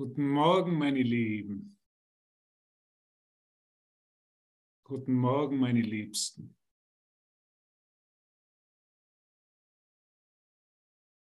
[0.00, 1.78] Guten Morgen, meine Lieben.
[4.82, 6.56] Guten Morgen, meine Liebsten.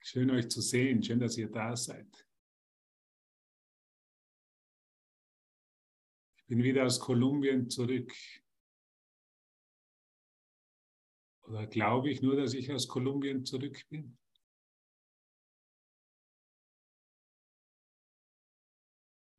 [0.03, 2.29] Schön euch zu sehen, schön, dass ihr da seid.
[6.37, 8.13] Ich bin wieder aus Kolumbien zurück.
[11.45, 14.19] Oder glaube ich nur, dass ich aus Kolumbien zurück bin?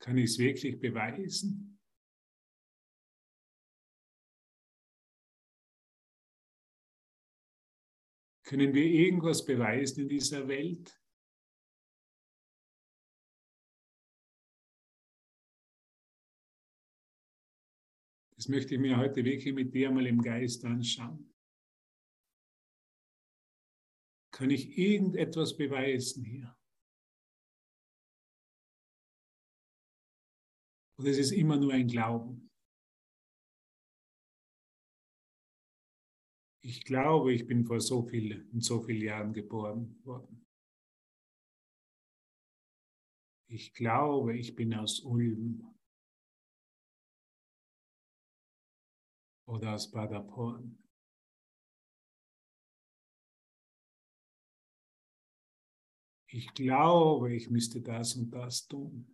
[0.01, 1.79] Kann ich es wirklich beweisen?
[8.43, 10.99] Können wir irgendwas beweisen in dieser Welt?
[18.35, 21.31] Das möchte ich mir heute wirklich mit dir mal im Geist anschauen.
[24.31, 26.57] Kann ich irgendetwas beweisen hier?
[31.01, 32.47] Und es ist immer nur ein Glauben.
[36.63, 40.45] Ich glaube, ich bin vor so vielen, in so vielen Jahren geboren worden.
[43.49, 45.75] Ich glaube, ich bin aus Ulm
[49.47, 50.77] oder aus Paderborn.
[56.27, 59.10] Ich glaube, ich müsste das und das tun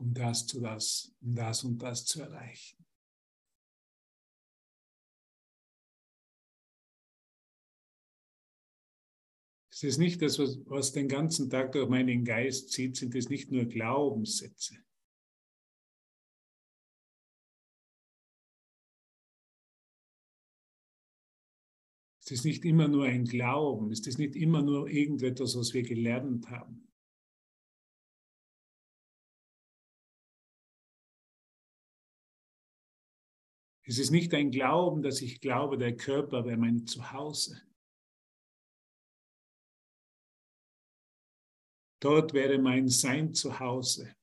[0.00, 2.84] um das zu das, um das und das zu erreichen.
[9.70, 13.28] Es ist nicht das, was, was den ganzen Tag durch meinen Geist zieht, sind es
[13.28, 14.76] nicht nur Glaubenssätze.
[22.22, 25.82] Es ist nicht immer nur ein Glauben, es ist nicht immer nur irgendetwas, was wir
[25.82, 26.89] gelernt haben.
[33.90, 37.60] Es ist nicht ein Glauben, dass ich glaube, der Körper wäre mein Zuhause.
[42.00, 44.14] Dort wäre mein Sein zu Hause.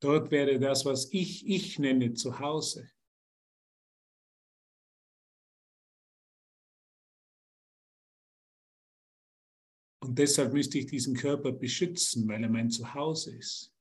[0.00, 2.90] Dort wäre das, was ich ich nenne, zu Hause.
[10.02, 13.75] Und deshalb müsste ich diesen Körper beschützen, weil er mein Zuhause ist.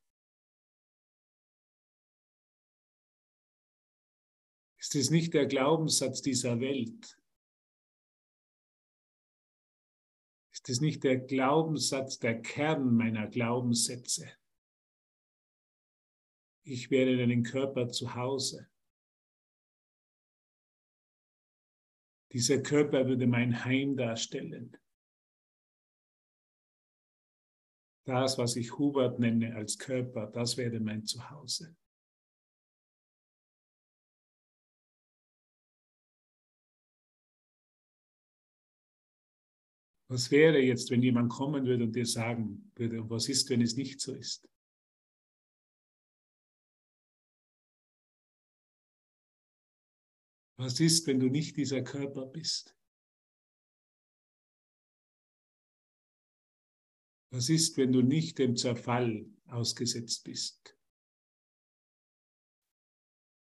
[4.95, 7.21] Ist es nicht der Glaubenssatz dieser Welt?
[10.53, 14.25] Ist es nicht der Glaubenssatz, der Kern meiner Glaubenssätze?
[16.63, 18.69] Ich wäre in einem Körper zu Hause.
[22.31, 24.77] Dieser Körper würde mein Heim darstellen.
[28.05, 31.75] Das, was ich Hubert nenne als Körper, das wäre mein Zuhause.
[40.15, 43.75] Was wäre jetzt, wenn jemand kommen würde und dir sagen würde, was ist, wenn es
[43.75, 44.47] nicht so ist?
[50.57, 52.77] Was ist, wenn du nicht dieser Körper bist?
[57.33, 60.77] Was ist, wenn du nicht dem Zerfall ausgesetzt bist?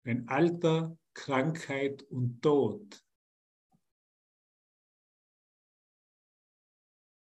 [0.03, 3.01] Wenn Alter, Krankheit und Tod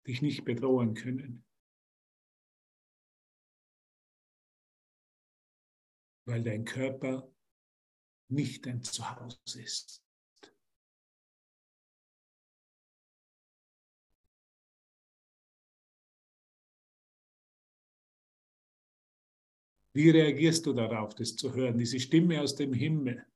[0.07, 1.45] dich nicht bedrohen können.
[6.25, 7.29] Weil dein Körper
[8.29, 10.03] nicht dein Zuhause ist.
[19.95, 23.27] Wie reagierst du darauf, das zu hören, diese Stimme aus dem Himmel?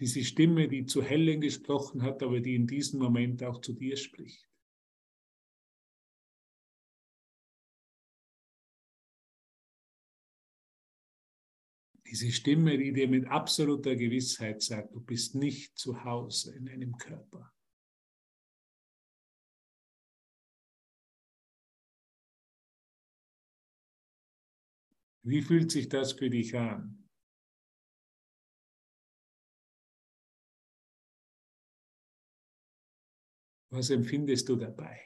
[0.00, 3.98] Diese Stimme, die zu Helen gesprochen hat, aber die in diesem Moment auch zu dir
[3.98, 4.48] spricht.
[12.06, 16.96] Diese Stimme, die dir mit absoluter Gewissheit sagt, du bist nicht zu Hause in einem
[16.96, 17.52] Körper.
[25.22, 26.99] Wie fühlt sich das für dich an?
[33.70, 35.00] Was empfindest du dabei?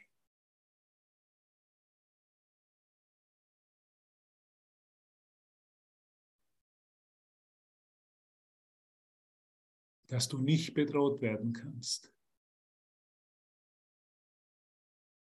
[10.09, 12.15] Dass du nicht bedroht werden kannst.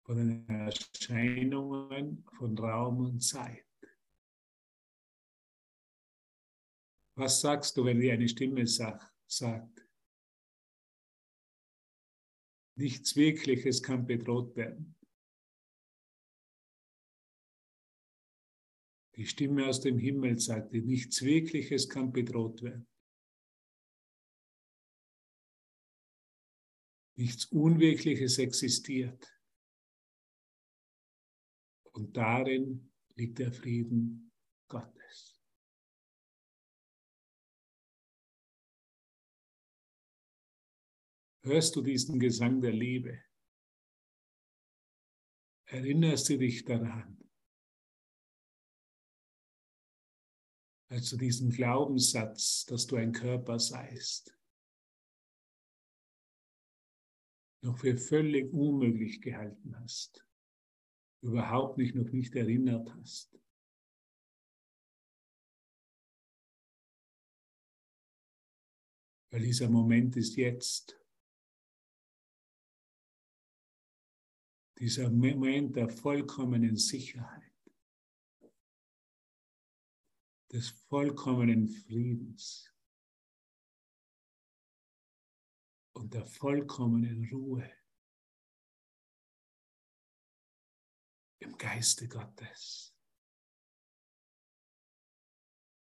[0.07, 3.65] von den Erscheinungen von Raum und Zeit.
[7.15, 9.76] Was sagst du, wenn dir eine Stimme sagt,
[12.77, 14.95] nichts Wirkliches kann bedroht werden?
[19.15, 22.87] Die Stimme aus dem Himmel sagte, nichts Wirkliches kann bedroht werden.
[27.17, 29.35] Nichts Unwirkliches existiert.
[31.93, 34.31] Und darin liegt der Frieden
[34.67, 34.96] Gottes.
[41.47, 43.23] Hörst du diesen Gesang der Liebe?
[45.65, 47.17] Erinnerst du dich daran?
[50.89, 54.37] Als du diesen Glaubenssatz, dass du ein Körper seist,
[57.61, 60.27] noch für völlig unmöglich gehalten hast
[61.21, 63.39] überhaupt nicht noch nicht erinnert hast.
[69.31, 70.96] Weil dieser Moment ist jetzt.
[74.79, 77.51] Dieser Moment der vollkommenen Sicherheit,
[80.51, 82.71] des vollkommenen Friedens
[85.93, 87.77] und der vollkommenen Ruhe.
[91.39, 92.95] im Geiste Gottes,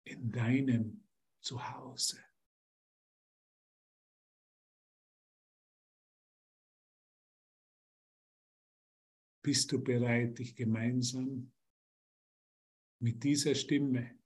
[0.04, 1.08] in deinem
[1.40, 2.25] Zuhause.
[9.46, 11.54] Bist du bereit, dich gemeinsam
[13.00, 14.20] mit dieser Stimme,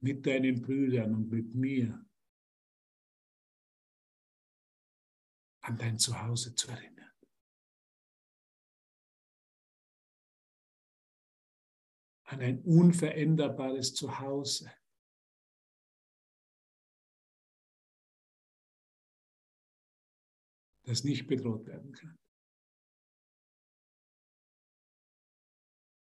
[0.00, 2.04] mit deinen Brüdern und mit mir
[5.60, 7.12] an dein Zuhause zu erinnern.
[12.24, 14.72] An ein unveränderbares Zuhause.
[20.88, 22.18] Das nicht bedroht werden kann.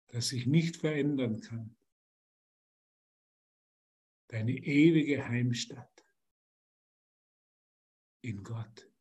[0.08, 1.78] Das sich nicht verändern kann.
[4.30, 6.04] Deine ewige Heimstatt
[8.22, 8.92] in Gott.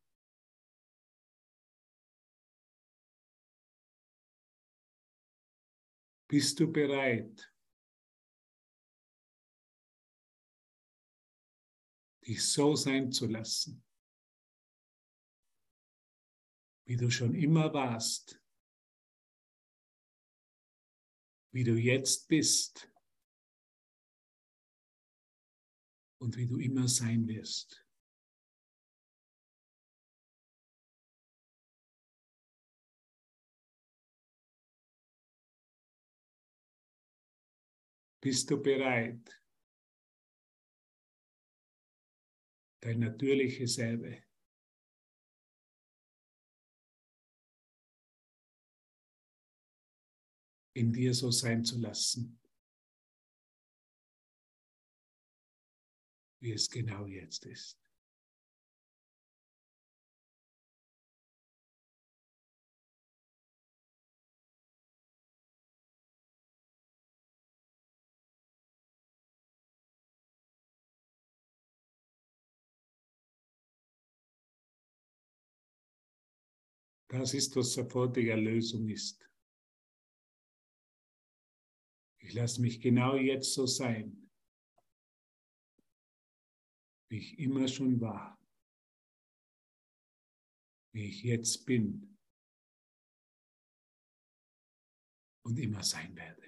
[6.27, 7.51] Bist du bereit,
[12.27, 13.83] dich so sein zu lassen,
[16.91, 18.37] wie du schon immer warst,
[21.53, 22.91] wie du jetzt bist
[26.19, 27.87] und wie du immer sein wirst?
[38.19, 39.41] Bist du bereit,
[42.81, 44.25] dein natürliches Selbe
[50.73, 52.39] in dir so sein zu lassen,
[56.39, 57.77] wie es genau jetzt ist?
[77.09, 79.30] Das ist, was sofortige Erlösung ist.
[82.21, 84.29] Ich lasse mich genau jetzt so sein,
[87.09, 88.39] wie ich immer schon war,
[90.93, 92.17] wie ich jetzt bin
[95.43, 96.41] und immer sein werde.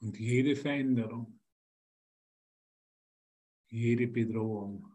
[0.00, 1.42] Und jede Veränderung
[3.72, 4.91] jede Bedrohung.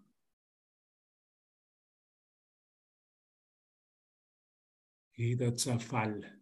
[5.17, 6.39] Jeder Zerfall.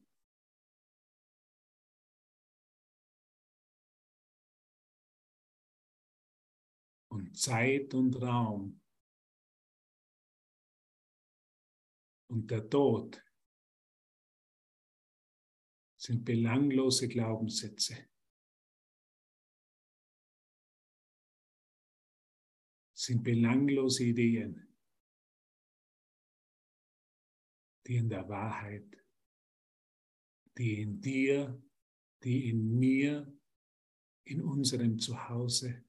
[7.09, 8.81] Und Zeit und Raum.
[12.27, 13.23] Und der Tod
[15.95, 18.09] sind belanglose Glaubenssätze.
[23.05, 24.74] sind belanglose Ideen,
[27.87, 28.97] die in der Wahrheit,
[30.57, 31.61] die in dir,
[32.23, 33.31] die in mir
[34.23, 35.85] in unserem Zuhause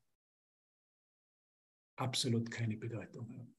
[1.96, 3.56] absolut keine Bedeutung haben.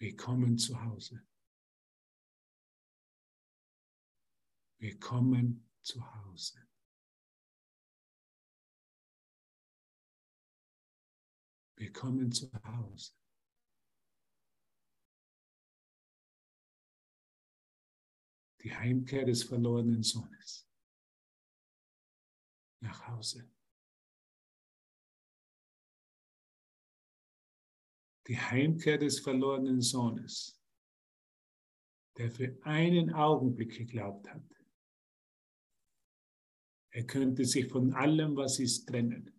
[0.00, 1.26] Willkommen zu Hause.
[4.80, 6.67] Willkommen zu Hause.
[11.78, 13.12] Willkommen zu Hause.
[18.60, 20.68] Die Heimkehr des verlorenen Sohnes
[22.80, 23.48] nach Hause.
[28.26, 30.60] Die Heimkehr des verlorenen Sohnes,
[32.16, 34.42] der für einen Augenblick geglaubt hat,
[36.90, 39.37] er könnte sich von allem, was ist, trennen.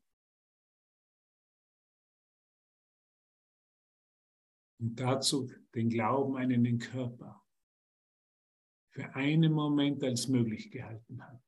[4.80, 7.46] Und dazu den Glauben an den Körper
[8.92, 11.42] für einen Moment als möglich gehalten hat.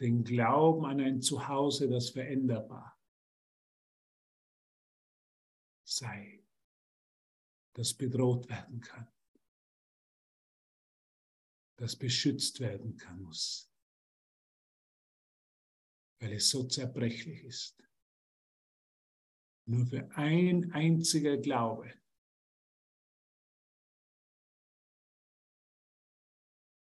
[0.00, 2.98] Den Glauben an ein Zuhause, das veränderbar
[5.84, 6.42] sei,
[7.74, 9.08] das bedroht werden kann,
[11.76, 13.70] das beschützt werden kann muss,
[16.20, 17.83] weil es so zerbrechlich ist.
[19.66, 21.94] Nur für ein einziger Glaube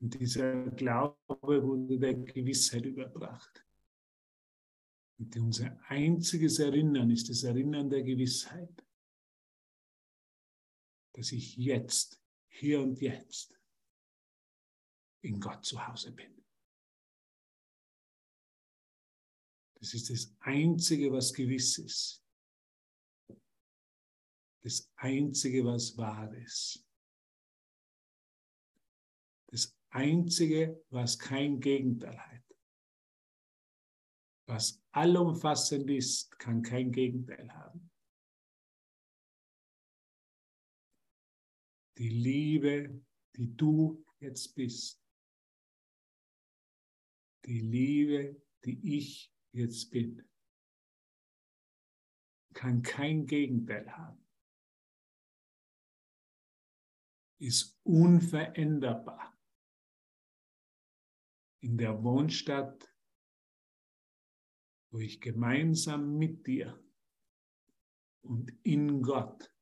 [0.05, 3.67] Und dieser Glaube wurde der Gewissheit überbracht.
[5.19, 8.85] Und unser einziges Erinnern ist das Erinnern der Gewissheit,
[11.15, 13.59] dass ich jetzt, hier und jetzt
[15.23, 16.45] in Gott zu Hause bin.
[19.77, 22.24] Das ist das Einzige, was gewiss ist.
[24.65, 26.89] Das Einzige, was wahr ist.
[29.49, 32.43] Das Einzige, was kein Gegenteil hat.
[34.49, 37.91] Was allumfassend ist, kann kein Gegenteil haben.
[41.99, 43.05] Die Liebe,
[43.37, 44.99] die du jetzt bist.
[47.45, 50.27] Die Liebe, die ich jetzt bin,
[52.55, 54.24] kann kein Gegenteil haben.
[57.39, 59.37] Ist unveränderbar
[61.61, 62.95] in der Wohnstadt,
[64.91, 66.79] wo ich gemeinsam mit dir
[68.23, 69.53] und in Gott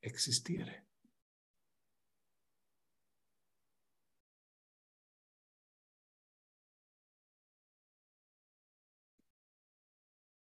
[0.00, 0.86] existiere.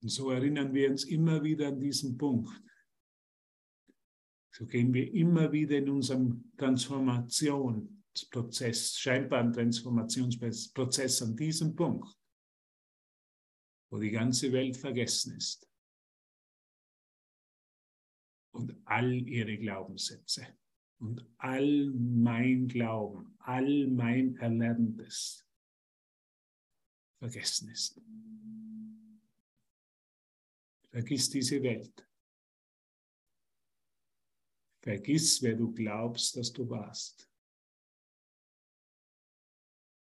[0.03, 2.70] Und so erinnern wir uns immer wieder an diesen Punkt.
[4.61, 12.15] So gehen wir immer wieder in unserem Transformationsprozess, scheinbaren Transformationsprozess an diesem Punkt,
[13.91, 15.67] wo die ganze Welt vergessen ist
[18.53, 20.47] und all ihre Glaubenssätze
[20.99, 25.49] und all mein Glauben, all mein Erlerntes
[27.19, 27.99] vergessen ist.
[30.91, 32.10] Vergiss diese Welt.
[34.83, 37.31] Vergiss, wer du glaubst, dass du warst.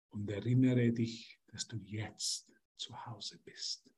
[0.09, 3.89] Und erinnere dich, dass du jetzt zu Hause bist.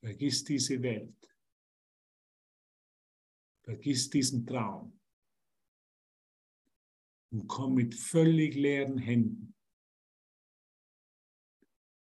[0.00, 1.28] Vergiss diese Welt.
[3.62, 4.98] Vergiss diesen Traum.
[7.30, 9.54] Und komm mit völlig leeren Händen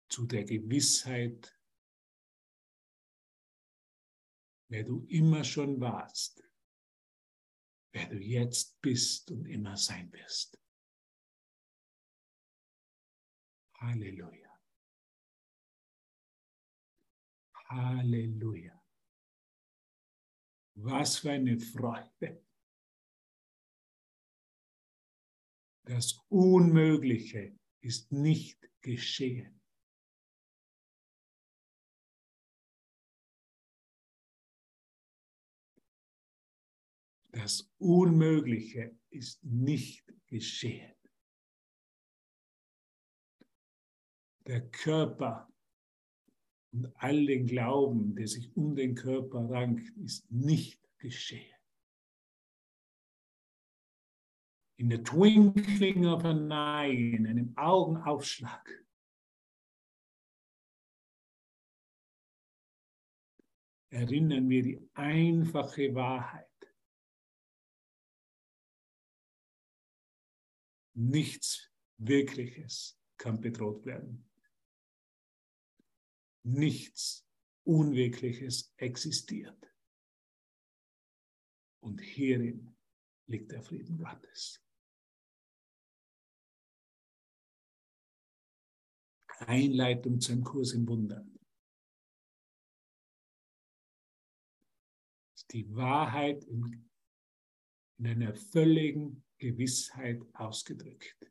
[0.08, 1.53] zu der Gewissheit,
[4.68, 6.42] wer du immer schon warst,
[7.92, 10.58] wer du jetzt bist und immer sein wirst.
[13.74, 14.60] Halleluja.
[17.68, 18.80] Halleluja.
[20.76, 22.44] Was für eine Freude.
[25.86, 29.60] Das Unmögliche ist nicht geschehen.
[37.34, 40.94] Das Unmögliche ist nicht geschehen.
[44.46, 45.52] Der Körper
[46.72, 51.58] und all den Glauben, der sich um den Körper rankt, ist nicht geschehen.
[54.76, 58.86] In the twinkling of an eye, in einem Augenaufschlag,
[63.90, 66.53] erinnern wir die einfache Wahrheit.
[70.94, 74.30] Nichts Wirkliches kann bedroht werden.
[76.44, 77.26] Nichts
[77.64, 79.58] Unwirkliches existiert.
[81.80, 82.76] Und hierin
[83.26, 84.60] liegt der Frieden Gottes.
[89.40, 91.38] Einleitung zum Kurs im Wundern.
[95.50, 96.90] Die Wahrheit in,
[97.98, 101.30] in einer völligen Gewissheit ausgedrückt.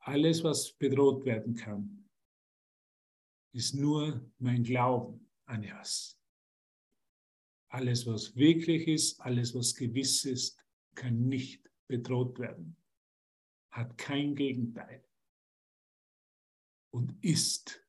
[0.00, 2.06] Alles, was bedroht werden kann,
[3.54, 6.20] ist nur mein Glauben an Jas.
[7.70, 10.58] Alles, was wirklich ist, alles, was gewiss ist,
[10.94, 12.76] kann nicht bedroht werden,
[13.70, 15.02] hat kein Gegenteil
[16.90, 17.82] und ist.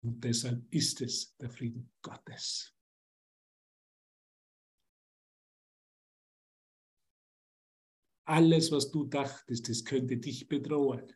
[0.00, 2.75] Und deshalb ist es der Frieden Gottes.
[8.28, 11.14] Alles, was du dachtest, das könnte dich bedrohen.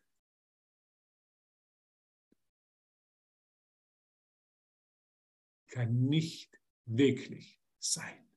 [5.67, 8.29] Kann nicht wirklich sein.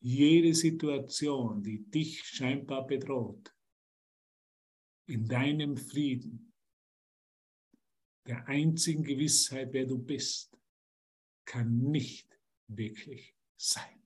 [0.00, 3.54] Jede Situation, die dich scheinbar bedroht,
[5.06, 6.52] in deinem Frieden,
[8.26, 10.56] der einzigen Gewissheit, wer du bist,
[11.44, 12.27] kann nicht
[12.68, 14.02] wirklich sein.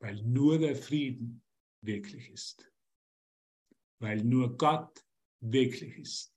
[0.00, 1.42] Weil nur der Frieden
[1.82, 2.72] wirklich ist.
[4.00, 5.04] Weil nur Gott
[5.40, 6.34] wirklich ist.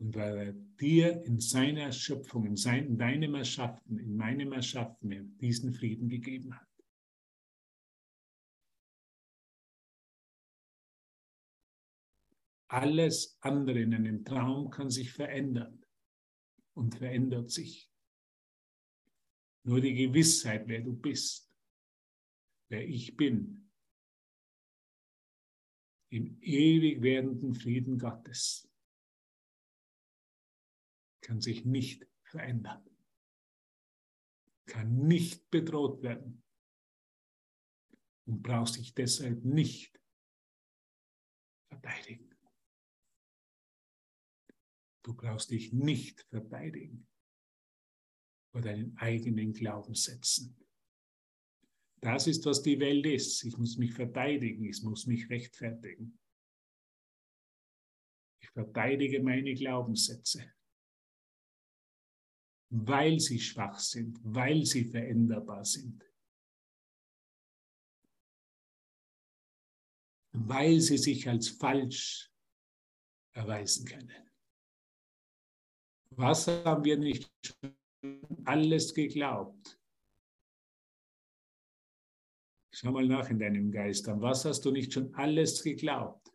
[0.00, 5.36] Und weil er dir in seiner Schöpfung, in, sein, in deinem Erschaffen, in meinem Erschaffen
[5.38, 6.67] diesen Frieden gegeben hat.
[12.68, 15.84] Alles andere in einem Traum kann sich verändern
[16.74, 17.90] und verändert sich.
[19.64, 21.50] Nur die Gewissheit, wer du bist,
[22.68, 23.70] wer ich bin,
[26.10, 28.70] im ewig werdenden Frieden Gottes,
[31.22, 32.88] kann sich nicht verändern,
[34.66, 36.42] kann nicht bedroht werden
[38.26, 40.00] und brauchst dich deshalb nicht
[41.68, 42.27] verteidigen.
[45.08, 47.08] Du brauchst dich nicht verteidigen
[48.52, 50.54] vor deinen eigenen Glaubenssätzen.
[52.02, 53.42] Das ist, was die Welt ist.
[53.42, 56.20] Ich muss mich verteidigen, ich muss mich rechtfertigen.
[58.42, 60.52] Ich verteidige meine Glaubenssätze,
[62.68, 66.04] weil sie schwach sind, weil sie veränderbar sind,
[70.32, 72.30] weil sie sich als falsch
[73.32, 74.27] erweisen können.
[76.18, 77.32] Was haben wir nicht
[78.44, 79.80] alles geglaubt?
[82.74, 84.20] Schau mal nach in deinem Geist an.
[84.20, 86.34] Was hast du nicht schon alles geglaubt,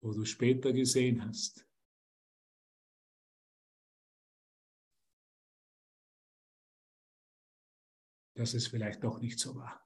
[0.00, 1.66] wo du später gesehen hast?
[8.34, 9.81] Dass es vielleicht doch nicht so war.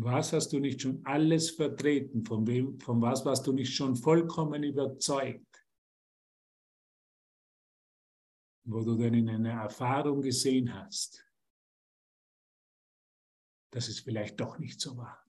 [0.00, 2.24] Was hast du nicht schon alles vertreten?
[2.24, 5.66] Von, wem, von was warst du nicht schon vollkommen überzeugt?
[8.64, 11.26] Wo du dann in einer Erfahrung gesehen hast,
[13.70, 15.28] dass es vielleicht doch nicht so war.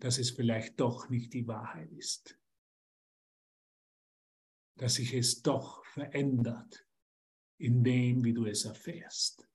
[0.00, 2.36] Dass es vielleicht doch nicht die Wahrheit ist.
[4.76, 6.84] Dass sich es doch verändert
[7.58, 9.48] in dem, wie du es erfährst.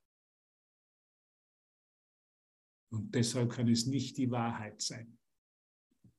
[2.91, 5.19] Und deshalb kann es nicht die Wahrheit sein,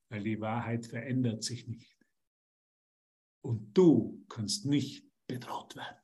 [0.09, 1.99] weil die Wahrheit verändert sich nicht.
[3.43, 6.01] Und du kannst nicht bedroht werden.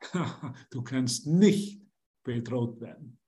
[0.70, 1.86] du kannst nicht
[2.24, 3.20] bedroht werden.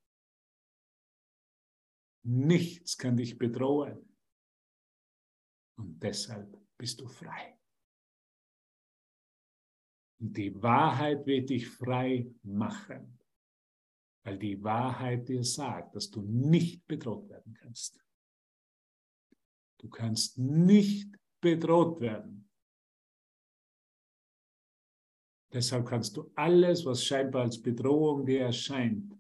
[2.25, 4.09] Nichts kann dich bedrohen.
[5.77, 7.59] Und deshalb bist du frei.
[10.21, 13.22] Und die Wahrheit wird dich frei machen
[14.25, 18.01] weil die Wahrheit dir sagt, dass du nicht bedroht werden kannst.
[19.81, 22.49] Du kannst nicht bedroht werden.
[25.53, 29.15] Deshalb kannst du alles, was scheinbar als Bedrohung dir erscheint,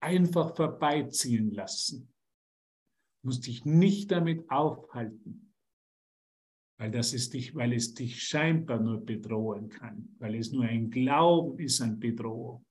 [0.00, 2.10] einfach vorbeiziehen lassen
[3.22, 5.54] musst dich nicht damit aufhalten,
[6.78, 10.90] weil, das ist dich, weil es dich scheinbar nur bedrohen kann, weil es nur ein
[10.90, 12.64] Glauben ist an Bedrohung.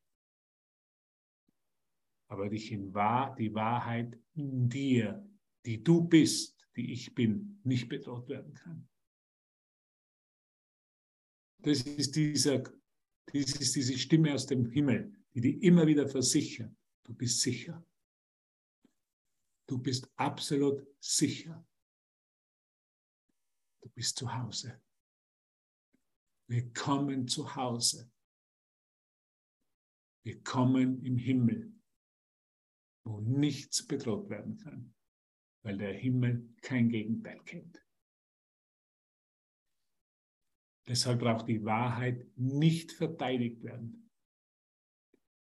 [2.29, 5.27] Aber dich in wahr, die Wahrheit in dir,
[5.65, 8.87] die du bist, die ich bin, nicht bedroht werden kann.
[11.61, 12.59] Das ist, dieser,
[13.33, 17.85] das ist diese Stimme aus dem Himmel, die dir immer wieder versichert, du bist sicher.
[19.67, 21.67] Du bist absolut sicher.
[23.81, 24.81] Du bist zu Hause.
[26.47, 28.11] Wir kommen zu Hause.
[30.23, 31.71] Wir kommen im Himmel,
[33.09, 34.93] wo nichts bedroht werden kann,
[35.63, 37.83] weil der Himmel kein Gegenteil kennt.
[40.87, 44.11] Deshalb braucht die Wahrheit nicht verteidigt werden,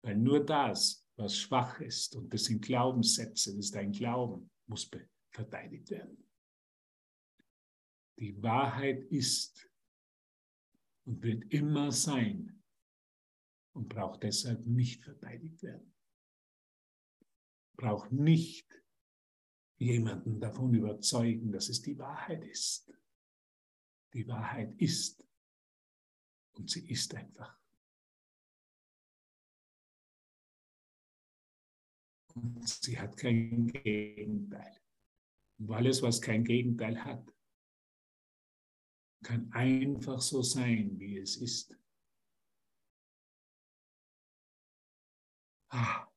[0.03, 4.91] weil nur das, was schwach ist, und das sind Glaubenssätze, das ist dein Glauben, muss
[5.31, 6.27] verteidigt werden.
[8.19, 9.71] Die Wahrheit ist
[11.05, 12.63] und wird immer sein
[13.75, 15.92] und braucht deshalb nicht verteidigt werden.
[17.77, 18.69] Braucht nicht
[19.79, 22.93] jemanden davon überzeugen, dass es die Wahrheit ist.
[24.13, 25.27] Die Wahrheit ist
[26.53, 27.59] und sie ist einfach.
[32.35, 34.81] Und sie hat kein Gegenteil.
[35.59, 37.33] Und alles, was kein Gegenteil hat,
[39.23, 41.77] kann einfach so sein, wie es ist.
[45.69, 46.12] Ah.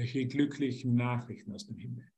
[0.00, 2.10] Welche glücklichen Nachrichten aus dem Himmel.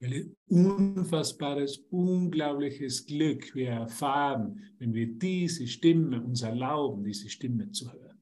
[0.00, 7.92] Welches unfassbares, unglaubliches Glück wir erfahren, wenn wir diese Stimme uns erlauben, diese Stimme zu
[7.92, 8.20] hören.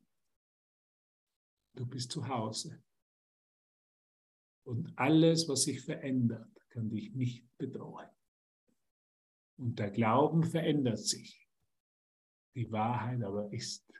[1.74, 2.84] Du bist zu Hause.
[4.66, 8.10] Und alles, was sich verändert, kann dich nicht bedrohen.
[9.56, 11.48] Und der Glauben verändert sich.
[12.54, 13.90] Die Wahrheit aber ist.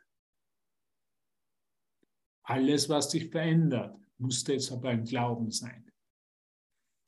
[2.48, 5.90] Alles, was sich verändert, muss jetzt aber ein Glauben sein.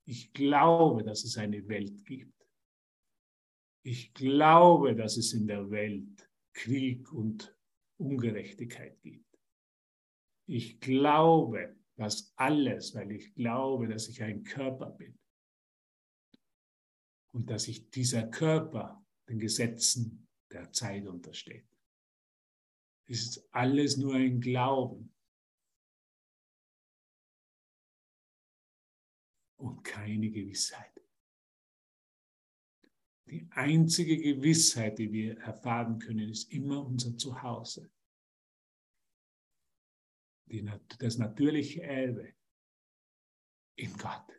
[0.04, 2.34] Ich glaube, dass es eine Welt gibt.
[3.84, 7.56] Ich glaube, dass es in der Welt Krieg und
[7.98, 9.38] Ungerechtigkeit gibt.
[10.46, 15.18] Ich glaube, dass alles, weil ich glaube, dass ich ein Körper bin
[17.32, 21.68] und dass ich dieser Körper den Gesetzen der Zeit untersteht.
[23.06, 25.14] Es ist alles nur ein Glauben.
[29.58, 30.92] Und keine Gewissheit.
[33.26, 37.90] Die einzige Gewissheit, die wir erfahren können, ist immer unser Zuhause.
[40.46, 40.64] Die,
[40.98, 42.32] das natürliche Erbe
[43.76, 44.32] in Gott.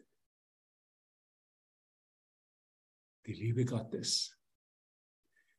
[3.28, 4.36] Die Liebe Gottes,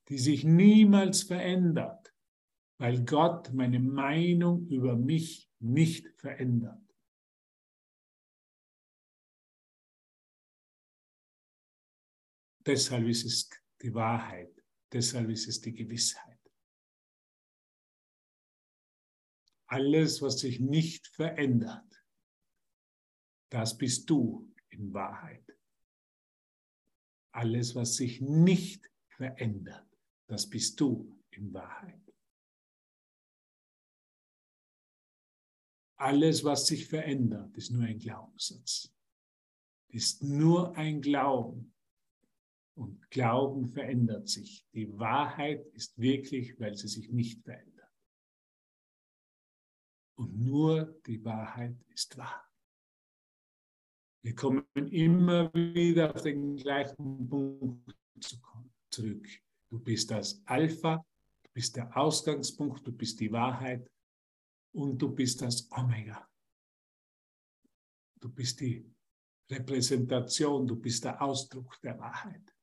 [0.08, 2.12] die sich niemals verändert,
[2.78, 6.89] weil Gott meine Meinung über mich nicht verändert.
[12.70, 13.50] Deshalb ist es
[13.82, 14.54] die Wahrheit.
[14.92, 16.38] Deshalb ist es die Gewissheit.
[19.66, 22.06] Alles, was sich nicht verändert,
[23.50, 25.44] das bist du in Wahrheit.
[27.32, 29.88] Alles, was sich nicht verändert,
[30.28, 32.14] das bist du in Wahrheit.
[35.96, 38.94] Alles, was sich verändert, ist nur ein Glaubenssatz.
[39.88, 41.74] Ist nur ein Glauben,
[42.80, 44.66] und Glauben verändert sich.
[44.72, 47.92] Die Wahrheit ist wirklich, weil sie sich nicht verändert.
[50.16, 52.42] Und nur die Wahrheit ist wahr.
[54.22, 57.98] Wir kommen immer wieder auf den gleichen Punkt
[58.90, 59.28] zurück.
[59.68, 61.04] Du bist das Alpha,
[61.42, 63.90] du bist der Ausgangspunkt, du bist die Wahrheit
[64.72, 66.26] und du bist das Omega.
[68.20, 68.90] Du bist die
[69.50, 72.54] Repräsentation, du bist der Ausdruck der Wahrheit.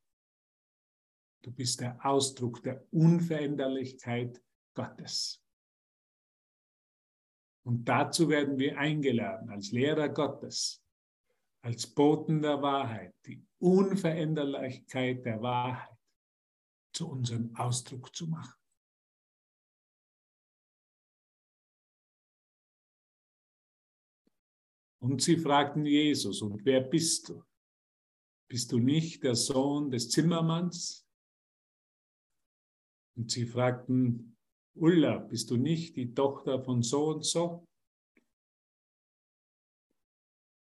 [1.48, 5.42] Du bist der Ausdruck der Unveränderlichkeit Gottes.
[7.64, 10.84] Und dazu werden wir eingeladen als Lehrer Gottes,
[11.62, 15.98] als Boten der Wahrheit, die Unveränderlichkeit der Wahrheit
[16.92, 18.60] zu unserem Ausdruck zu machen.
[25.00, 27.42] Und sie fragten Jesus, und wer bist du?
[28.50, 31.07] Bist du nicht der Sohn des Zimmermanns?
[33.18, 34.38] Und sie fragten,
[34.76, 37.68] Ulla, bist du nicht die Tochter von so und so?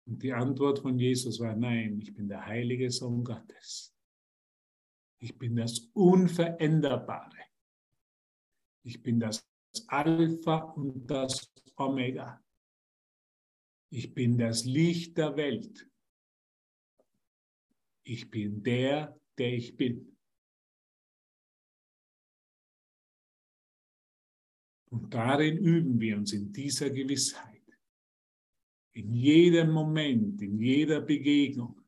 [0.06, 3.96] Und die Antwort von Jesus war, nein, ich bin der heilige Sohn Gottes.
[5.20, 7.39] Ich bin das Unveränderbare.
[8.84, 9.50] Ich bin das
[9.88, 12.44] Alpha und das Omega.
[13.89, 15.89] Ich bin das Licht der Welt.
[18.04, 20.12] Ich bin der, der ich bin.
[24.94, 27.64] Und darin üben wir uns in dieser Gewissheit.
[28.92, 31.80] In jedem Moment, in jeder Begegnung.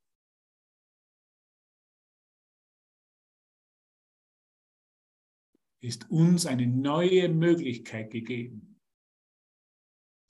[5.82, 8.82] ist uns eine neue Möglichkeit gegeben,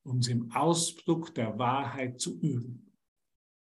[0.04, 2.92] uns im Ausdruck der Wahrheit zu üben,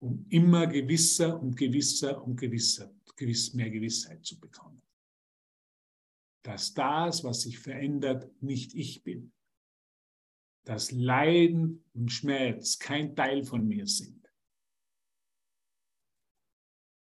[0.02, 4.82] um immer gewisser und gewisser und gewisser, gewiss mehr Gewissheit zu bekommen.
[6.44, 9.34] Dass das, was sich verändert, nicht ich bin.
[10.66, 14.30] Dass Leiden und Schmerz kein Teil von mir sind.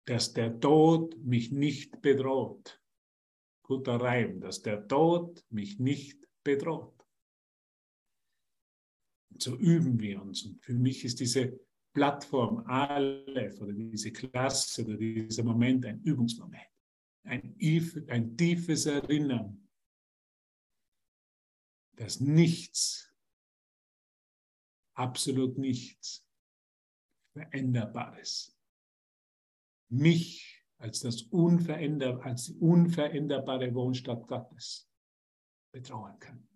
[0.06, 2.82] Dass der Tod mich nicht bedroht
[3.62, 6.94] guter Reim, dass der Tod mich nicht bedroht.
[9.38, 10.44] So üben wir uns.
[10.44, 11.58] Und für mich ist diese
[11.94, 16.71] Plattform Aleph oder diese Klasse oder dieser Moment ein Übungsmoment.
[17.24, 17.56] Ein,
[18.08, 19.68] ein tiefes Erinnern,
[21.96, 23.14] dass nichts,
[24.94, 26.26] absolut nichts
[27.32, 28.58] Veränderbares
[29.88, 34.90] mich als, das Unveränder, als die unveränderbare Wohnstadt Gottes
[35.72, 36.48] betrauen kann.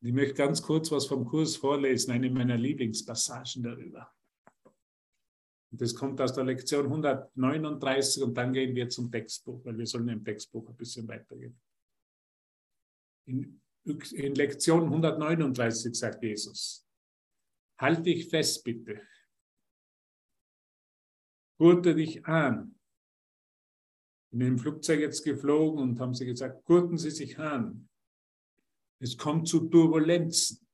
[0.00, 4.12] Ich möchte ganz kurz was vom Kurs vorlesen, eine meiner Lieblingspassagen darüber.
[5.74, 10.08] Das kommt aus der Lektion 139 und dann gehen wir zum Textbuch, weil wir sollen
[10.08, 11.58] im Textbuch ein bisschen weitergehen.
[13.26, 16.86] In, in Lektion 139 sagt Jesus,
[17.78, 19.00] halt dich fest bitte
[21.62, 22.74] gurte dich an.
[24.32, 27.88] In dem Flugzeug jetzt geflogen und haben sie gesagt, gurten Sie sich an.
[28.98, 30.66] Es kommt zu Turbulenzen.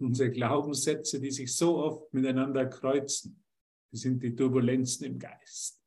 [0.00, 3.44] Unsere Glaubenssätze, die sich so oft miteinander kreuzen,
[3.92, 5.78] die sind die Turbulenzen im Geist.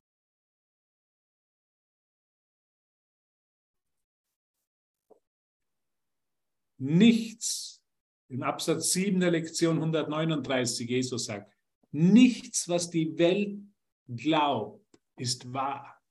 [6.78, 7.82] Nichts,
[8.30, 11.52] im Absatz 7 der Lektion 139, Jesus sagt,
[11.92, 13.62] Nichts, was die Welt
[14.08, 16.02] glaubt, ist wahr.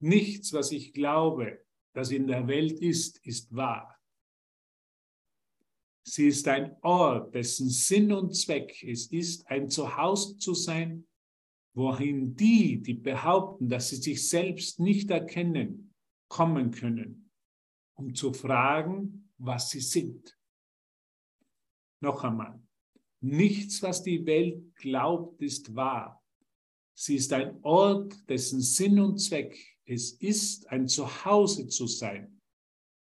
[0.00, 3.95] Nichts, was ich glaube, das in der Welt ist, ist wahr.
[6.08, 11.04] Sie ist ein Ort, dessen Sinn und Zweck es ist, ein Zuhause zu sein,
[11.74, 15.92] wohin die, die behaupten, dass sie sich selbst nicht erkennen,
[16.28, 17.28] kommen können,
[17.94, 20.38] um zu fragen, was sie sind.
[22.00, 22.62] Noch einmal.
[23.20, 26.22] Nichts, was die Welt glaubt, ist wahr.
[26.94, 32.40] Sie ist ein Ort, dessen Sinn und Zweck es ist, ein Zuhause zu sein,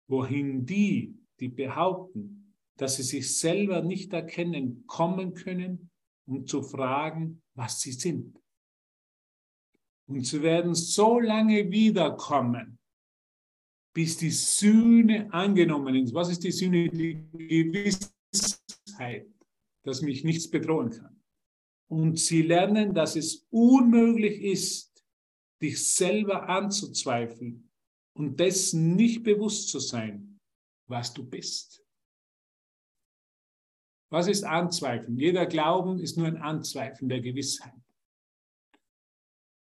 [0.06, 2.39] wohin die, die behaupten,
[2.81, 5.90] dass sie sich selber nicht erkennen, kommen können,
[6.27, 8.38] um zu fragen, was sie sind.
[10.09, 12.79] Und sie werden so lange wiederkommen,
[13.95, 16.14] bis die Sühne angenommen ist.
[16.14, 16.88] Was ist die Sühne?
[16.88, 19.27] Die Gewissheit
[19.83, 21.21] dass mich nichts bedrohen kann.
[21.88, 25.05] Und sie lernen, dass es unmöglich ist,
[25.61, 27.69] dich selber anzuzweifeln
[28.16, 30.38] und dessen nicht bewusst zu sein,
[30.87, 31.85] was du bist.
[34.11, 35.16] Was ist Anzweifeln?
[35.16, 37.73] Jeder Glauben ist nur ein Anzweifeln der Gewissheit.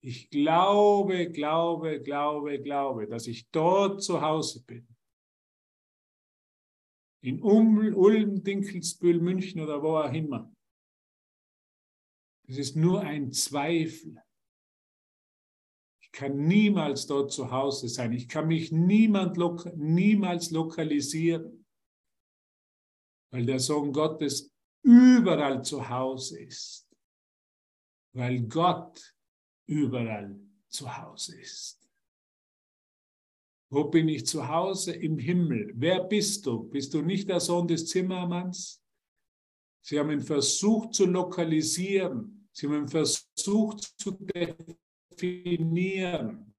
[0.03, 4.87] Ich glaube, glaube, glaube, glaube, dass ich dort zu Hause bin
[7.27, 10.53] in Ulm, Dinkelsbühl, München oder wo auch immer.
[12.47, 14.23] Es ist nur ein Zweifel.
[16.01, 18.13] Ich kann niemals dort zu Hause sein.
[18.13, 19.37] Ich kann mich niemand
[19.77, 21.56] niemals lokalisieren,
[23.31, 24.51] weil der Sohn Gottes
[24.83, 26.89] überall zu Hause ist,
[28.13, 29.15] weil Gott
[29.67, 31.87] überall zu Hause ist.
[33.69, 34.93] Wo bin ich zu Hause?
[34.93, 35.73] Im Himmel.
[35.75, 36.65] Wer bist du?
[36.65, 38.81] Bist du nicht der Sohn des Zimmermanns?
[39.83, 42.49] Sie haben ihn versucht zu lokalisieren.
[42.53, 44.13] Sie haben ihn versucht zu
[45.13, 46.55] definieren.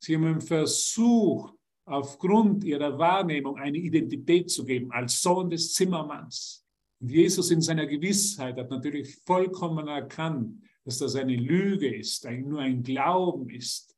[0.00, 6.64] Sie haben ihn versucht, aufgrund ihrer Wahrnehmung eine Identität zu geben als Sohn des Zimmermanns.
[7.00, 12.60] Und Jesus in seiner Gewissheit hat natürlich vollkommen erkannt, dass das eine Lüge ist, nur
[12.60, 13.92] ein Glauben ist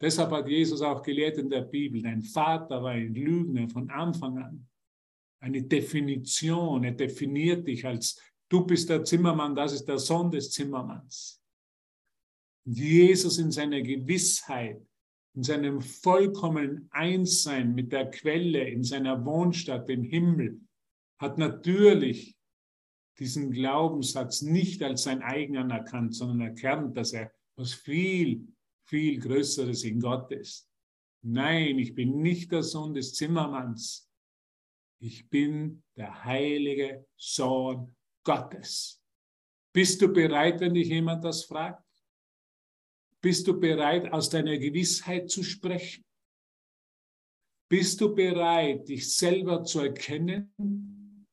[0.00, 4.38] Deshalb hat Jesus auch gelehrt in der Bibel, dein Vater war ein Lügner von Anfang
[4.38, 4.68] an.
[5.38, 6.82] eine Definition.
[6.82, 11.40] Er definiert dich als, du bist der Zimmermann, das ist der Sohn des Zimmermanns.
[12.64, 14.82] Jesus in seiner Gewissheit,
[15.36, 20.60] in seinem vollkommenen Einssein mit der Quelle, in seiner Wohnstadt, im Himmel,
[21.18, 22.36] hat natürlich
[23.18, 28.48] diesen Glaubenssatz nicht als sein eigen anerkannt, sondern erkannt, dass er was viel,
[28.86, 30.70] viel Größeres in Gott ist.
[31.22, 34.10] Nein, ich bin nicht der Sohn des Zimmermanns.
[35.00, 37.94] Ich bin der heilige Sohn
[38.24, 39.02] Gottes.
[39.74, 41.85] Bist du bereit, wenn dich jemand das fragt?
[43.26, 46.04] Bist du bereit, aus deiner Gewissheit zu sprechen?
[47.68, 51.26] Bist du bereit, dich selber zu erkennen?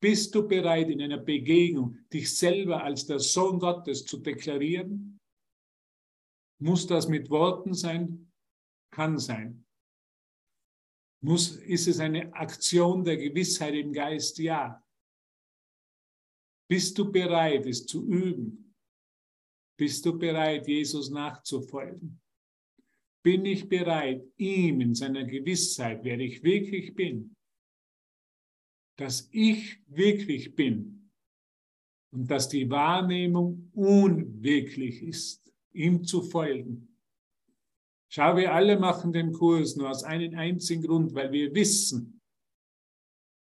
[0.00, 5.18] Bist du bereit, in einer Begegnung dich selber als der Sohn Gottes zu deklarieren?
[6.62, 8.30] Muss das mit Worten sein?
[8.92, 9.66] Kann sein.
[11.24, 14.38] Muss, ist es eine Aktion der Gewissheit im Geist?
[14.38, 14.80] Ja.
[16.70, 18.65] Bist du bereit, es zu üben?
[19.76, 22.20] Bist du bereit, Jesus nachzufolgen?
[23.22, 27.34] Bin ich bereit, ihm in seiner Gewissheit, wer ich wirklich bin,
[28.96, 31.10] dass ich wirklich bin
[32.12, 36.96] und dass die Wahrnehmung unwirklich ist, ihm zu folgen.
[38.08, 42.20] Schau, wir alle machen den Kurs nur aus einem einzigen Grund, weil wir wissen,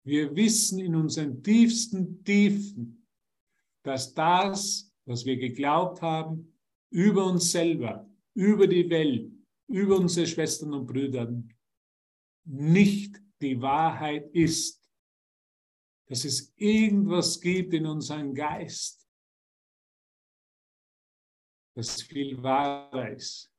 [0.05, 3.07] wir wissen in unseren tiefsten Tiefen,
[3.83, 6.57] dass das, was wir geglaubt haben,
[6.91, 9.33] über uns selber, über die Welt,
[9.69, 11.33] über unsere Schwestern und Brüder,
[12.45, 14.85] nicht die Wahrheit ist
[16.07, 19.09] dass es irgendwas gibt in unserem Geist,
[21.75, 23.51] das viel wahrer ist,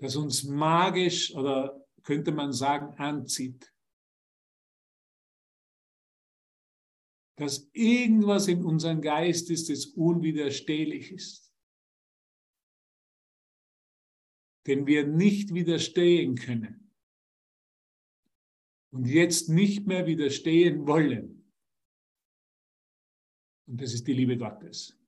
[0.00, 3.72] das uns magisch oder könnte man sagen anzieht.
[7.38, 11.54] Dass irgendwas in unserem Geist ist, das unwiderstehlich ist.
[14.66, 16.88] Den wir nicht widerstehen können
[18.90, 21.52] und jetzt nicht mehr widerstehen wollen.
[23.66, 24.98] Und das ist die Liebe Gottes.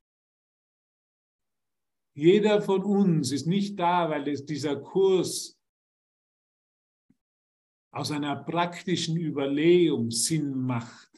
[2.14, 5.58] Jeder von uns ist nicht da, weil es dieser Kurs
[7.92, 11.09] aus einer praktischen Überlegung Sinn macht,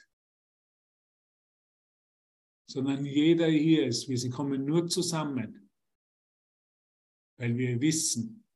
[2.72, 5.70] sondern jeder hier ist, wir kommen nur zusammen,
[7.38, 8.46] weil wir wissen,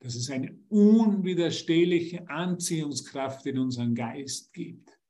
[0.00, 5.00] dass es eine unwiderstehliche Anziehungskraft in unseren Geist gibt,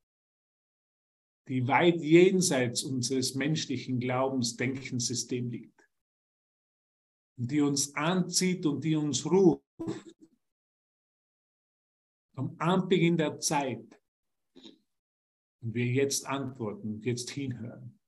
[1.48, 5.88] die weit jenseits unseres menschlichen Glaubens, Denkensystem liegt,
[7.36, 9.64] die uns anzieht und die uns ruft.
[12.36, 13.97] Am Anbeginn der Zeit
[15.60, 17.98] und wir jetzt antworten und jetzt hinhören.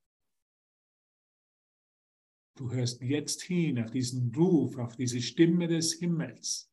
[2.57, 6.71] Du hörst jetzt hin auf diesen Ruf, auf diese Stimme des Himmels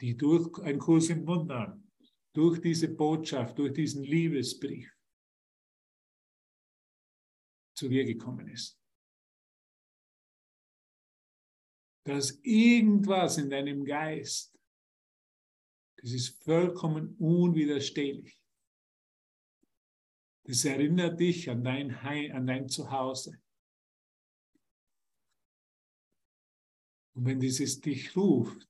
[0.00, 1.80] die durch ein Kurs im Wunder,
[2.32, 4.92] durch diese Botschaft, durch diesen Liebesbrief
[7.74, 8.78] zu dir gekommen ist.
[12.04, 14.56] Dass irgendwas in deinem Geist,
[15.96, 18.40] das ist vollkommen unwiderstehlich.
[20.46, 23.36] Das erinnert dich an dein, Heim, an dein Zuhause.
[27.14, 28.68] Und wenn dieses dich ruft,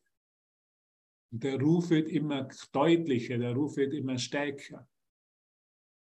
[1.31, 4.89] der Ruf wird immer deutlicher, der Ruf wird immer stärker.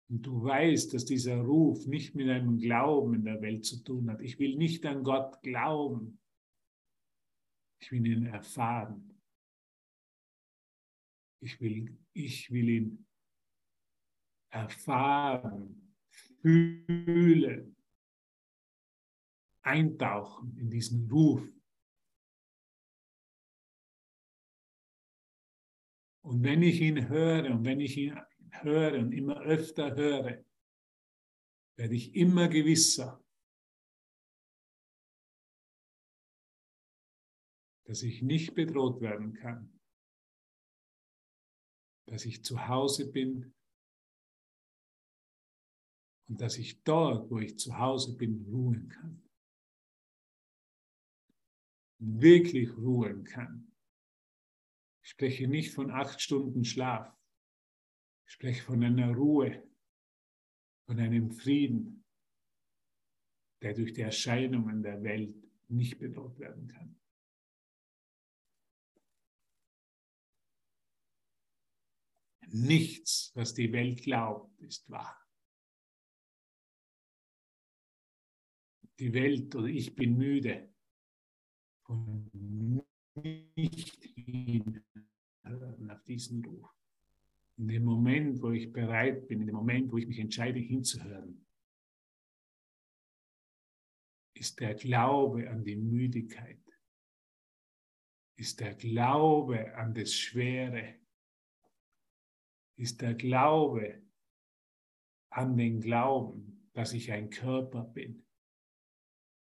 [0.09, 4.11] Und du weißt, dass dieser Ruf nicht mit einem Glauben in der Welt zu tun
[4.11, 4.21] hat.
[4.23, 6.19] Ich will nicht an Gott glauben.
[7.81, 9.23] Ich will ihn erfahren.
[11.41, 13.07] Ich will, ich will ihn
[14.51, 15.97] erfahren,
[16.41, 17.77] fühlen,
[19.63, 21.43] eintauchen in diesen Ruf.
[26.23, 28.21] Und wenn ich ihn höre und wenn ich ihn
[28.51, 30.45] höre und immer öfter höre,
[31.77, 33.25] werde ich immer gewisser,
[37.85, 39.81] dass ich nicht bedroht werden kann,
[42.07, 43.55] dass ich zu Hause bin
[46.31, 49.21] und dass ich dort, wo ich zu Hause bin, ruhen kann.
[51.99, 53.73] Wirklich ruhen kann.
[55.03, 57.13] Ich spreche nicht von acht Stunden Schlaf.
[58.27, 59.69] Ich spreche von einer Ruhe,
[60.87, 62.05] von einem Frieden,
[63.61, 65.35] der durch die Erscheinungen der Welt
[65.69, 66.97] nicht bedroht werden kann.
[72.53, 75.20] Nichts, was die Welt glaubt, ist wahr.
[79.01, 80.69] Die Welt oder ich bin müde
[81.87, 82.31] von
[83.57, 86.71] nicht hinhören auf diesen Ruf.
[87.57, 91.47] In dem Moment, wo ich bereit bin, in dem Moment, wo ich mich entscheide, hinzuhören,
[94.35, 96.61] ist der Glaube an die Müdigkeit,
[98.37, 100.97] ist der Glaube an das Schwere,
[102.77, 104.03] ist der Glaube
[105.31, 108.27] an den Glauben, dass ich ein Körper bin.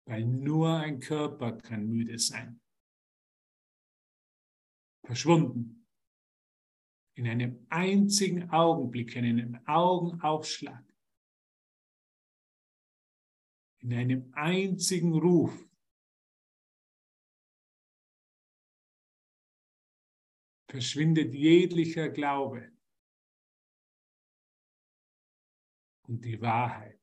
[0.06, 2.60] Weil nur ein Körper kann müde sein.
[5.04, 5.86] Verschwunden.
[7.14, 10.84] In einem einzigen Augenblick, in einem Augenaufschlag.
[13.78, 15.68] In einem einzigen Ruf.
[20.68, 22.76] Verschwindet jeglicher Glaube.
[26.08, 26.95] und die Wahrheit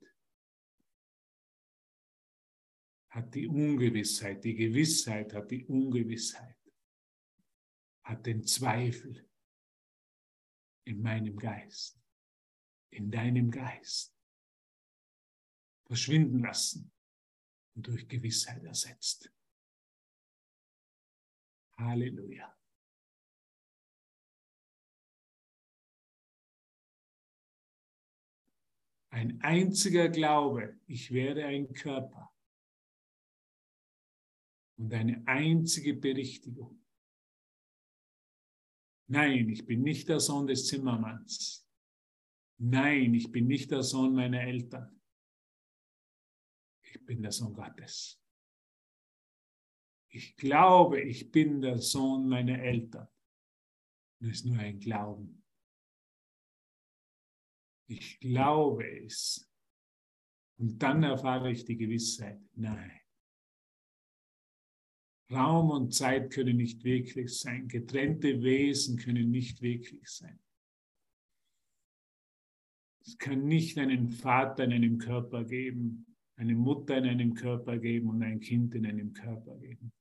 [3.14, 6.58] hat die Ungewissheit, die Gewissheit hat die Ungewissheit,
[8.04, 9.30] hat den Zweifel
[10.86, 12.02] in meinem Geist,
[12.90, 14.18] in deinem Geist
[15.86, 16.92] verschwinden lassen
[17.76, 19.32] und durch Gewissheit ersetzt.
[21.78, 22.58] Halleluja.
[29.12, 32.33] Ein einziger Glaube, ich werde ein Körper.
[34.84, 36.86] Und eine einzige Berichtigung.
[39.08, 41.66] Nein, ich bin nicht der Sohn des Zimmermanns.
[42.58, 45.02] Nein, ich bin nicht der Sohn meiner Eltern.
[46.82, 48.22] Ich bin der Sohn Gottes.
[50.10, 53.08] Ich glaube, ich bin der Sohn meiner Eltern.
[54.20, 55.46] Das ist nur ein Glauben.
[57.88, 59.50] Ich glaube es.
[60.58, 63.03] Und dann erfahre ich die Gewissheit, nein.
[65.32, 67.68] Raum und Zeit können nicht wirklich sein.
[67.68, 70.40] Getrennte Wesen können nicht wirklich sein.
[73.06, 76.06] Es kann nicht einen Vater in einem Körper geben,
[76.36, 79.92] eine Mutter in einem Körper geben und ein Kind in einem Körper geben.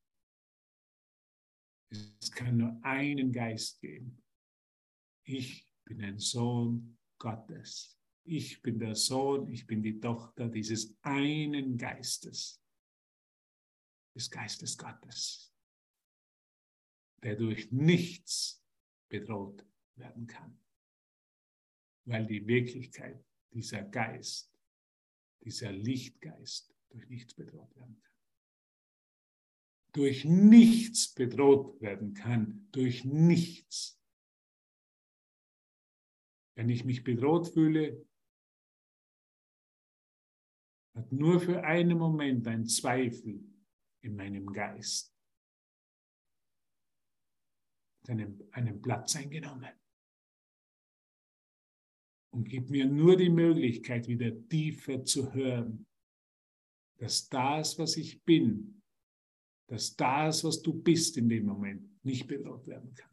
[1.91, 4.23] Es kann nur einen Geist geben.
[5.25, 7.99] Ich bin ein Sohn Gottes.
[8.25, 12.62] Ich bin der Sohn, ich bin die Tochter dieses einen Geistes,
[14.15, 15.55] des Geistes Gottes,
[17.23, 18.63] der durch nichts
[19.09, 19.65] bedroht
[19.97, 20.59] werden kann,
[22.05, 24.53] weil die Wirklichkeit, dieser Geist,
[25.43, 28.13] dieser Lichtgeist durch nichts bedroht werden kann.
[29.93, 34.01] Durch nichts bedroht werden kann, durch nichts.
[36.55, 38.07] Wenn ich mich bedroht fühle,
[40.95, 43.52] hat nur für einen Moment ein Zweifel
[44.03, 45.15] in meinem Geist.
[48.09, 49.73] Einen, einen Platz eingenommen.
[52.35, 55.87] Und gibt mir nur die Möglichkeit, wieder tiefer zu hören,
[56.97, 58.83] dass das, was ich bin,
[59.69, 63.11] dass das, was du bist in dem Moment, nicht bedroht werden kann.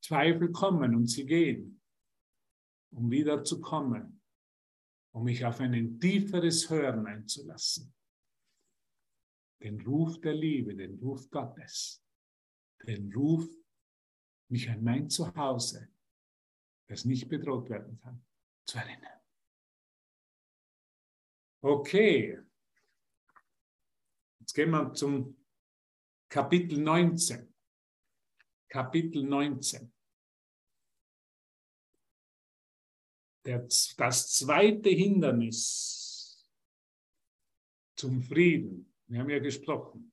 [0.00, 1.80] Zweifel kommen und sie gehen,
[2.92, 4.15] um wieder zu kommen,
[5.16, 7.94] um mich auf ein tieferes Hören einzulassen.
[9.62, 12.04] Den Ruf der Liebe, den Ruf Gottes,
[12.86, 13.48] den Ruf,
[14.48, 15.88] mich an mein Zuhause,
[16.88, 18.26] das nicht bedroht werden kann,
[18.66, 19.18] zu erinnern.
[21.62, 22.38] Okay,
[24.40, 25.42] jetzt gehen wir zum
[26.28, 27.54] Kapitel 19.
[28.68, 29.95] Kapitel 19.
[33.46, 36.44] Der, das zweite Hindernis
[37.96, 40.12] zum Frieden, wir haben ja gesprochen,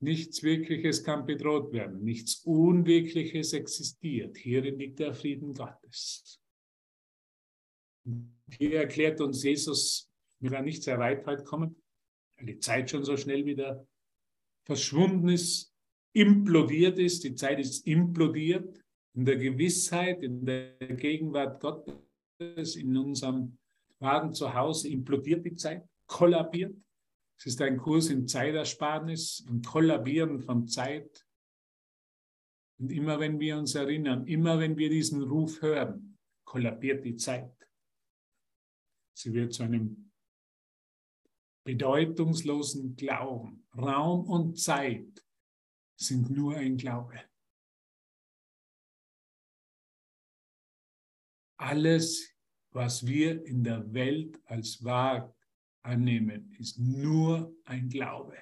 [0.00, 4.38] nichts Wirkliches kann bedroht werden, nichts Unwirkliches existiert.
[4.38, 6.40] Hierin liegt der Frieden Gottes.
[8.50, 10.10] Hier erklärt uns Jesus,
[10.40, 11.76] will er nicht sehr weit weit kommen,
[12.36, 13.86] weil die Zeit schon so schnell wieder
[14.64, 15.72] verschwunden ist,
[16.14, 18.81] implodiert ist, die Zeit ist implodiert
[19.14, 23.58] in der Gewissheit, in der Gegenwart Gottes, in unserem
[23.98, 26.76] wahren Zuhause implodiert die Zeit, kollabiert.
[27.38, 31.26] Es ist ein Kurs in Zeitersparnis, im Kollabieren von Zeit.
[32.78, 37.54] Und immer wenn wir uns erinnern, immer wenn wir diesen Ruf hören, kollabiert die Zeit.
[39.14, 40.10] Sie wird zu einem
[41.64, 43.66] bedeutungslosen Glauben.
[43.76, 45.24] Raum und Zeit
[45.96, 47.20] sind nur ein Glaube.
[51.62, 52.34] Alles,
[52.72, 55.32] was wir in der Welt als wahr
[55.82, 58.36] annehmen, ist nur ein Glaube.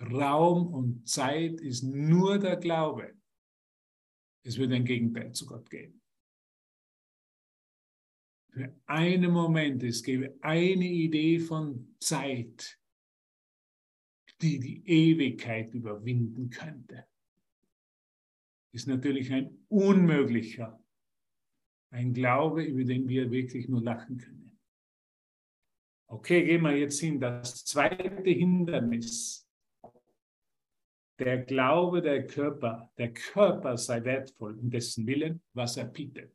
[0.00, 3.14] Raum und Zeit ist nur der Glaube.
[4.44, 6.00] Es wird ein Gegenteil zu Gott geben.
[8.50, 12.80] Für einen Moment, es gäbe eine Idee von Zeit,
[14.40, 17.06] die die Ewigkeit überwinden könnte.
[18.72, 20.82] Ist natürlich ein unmöglicher,
[21.90, 24.58] ein Glaube, über den wir wirklich nur lachen können.
[26.06, 27.20] Okay, gehen wir jetzt hin.
[27.20, 29.48] Das zweite Hindernis
[31.18, 36.34] der Glaube, der Körper, der Körper sei wertvoll in dessen Willen, was er bietet.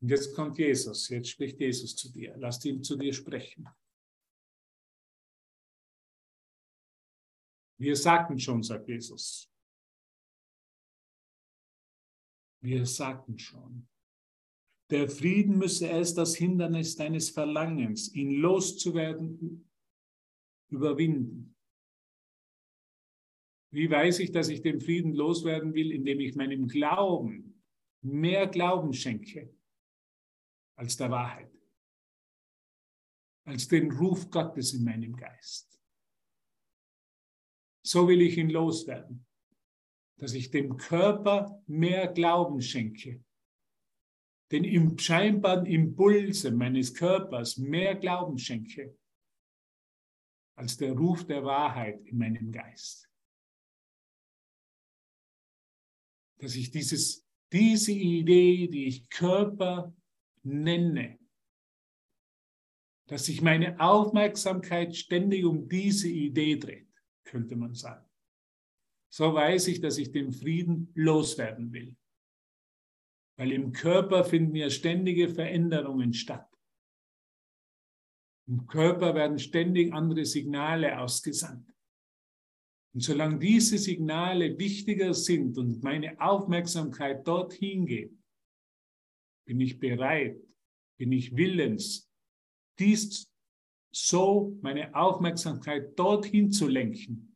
[0.00, 2.34] Und jetzt kommt Jesus, jetzt spricht Jesus zu dir.
[2.36, 3.68] Lass ihn zu dir sprechen.
[7.78, 9.51] Wir sagten schon, sagt Jesus.
[12.62, 13.88] Wir sagten schon.
[14.90, 19.68] Der Frieden müsse erst das Hindernis deines Verlangens, ihn loszuwerden,
[20.70, 21.56] überwinden.
[23.72, 27.62] Wie weiß ich, dass ich den Frieden loswerden will, indem ich meinem Glauben
[28.02, 29.54] mehr Glauben schenke
[30.76, 31.50] als der Wahrheit,
[33.44, 35.80] als den Ruf Gottes in meinem Geist.
[37.84, 39.26] So will ich ihn loswerden,
[40.18, 43.22] dass ich dem Körper mehr Glauben schenke,
[44.50, 48.96] den im scheinbaren Impulse meines Körpers mehr Glauben schenke,
[50.56, 53.08] als der Ruf der Wahrheit in meinem Geist.
[56.42, 59.94] dass ich dieses, diese Idee, die ich Körper
[60.42, 61.20] nenne,
[63.06, 66.90] dass sich meine Aufmerksamkeit ständig um diese Idee dreht,
[67.22, 68.11] könnte man sagen.
[69.12, 71.94] So weiß ich, dass ich den Frieden loswerden will.
[73.36, 76.48] Weil im Körper finden ja ständige Veränderungen statt.
[78.48, 81.68] Im Körper werden ständig andere Signale ausgesandt.
[82.94, 88.18] Und solange diese Signale wichtiger sind und meine Aufmerksamkeit dorthin geht,
[89.46, 90.40] bin ich bereit,
[90.98, 92.10] bin ich willens,
[92.78, 93.30] dies
[93.94, 97.31] so meine Aufmerksamkeit dorthin zu lenken,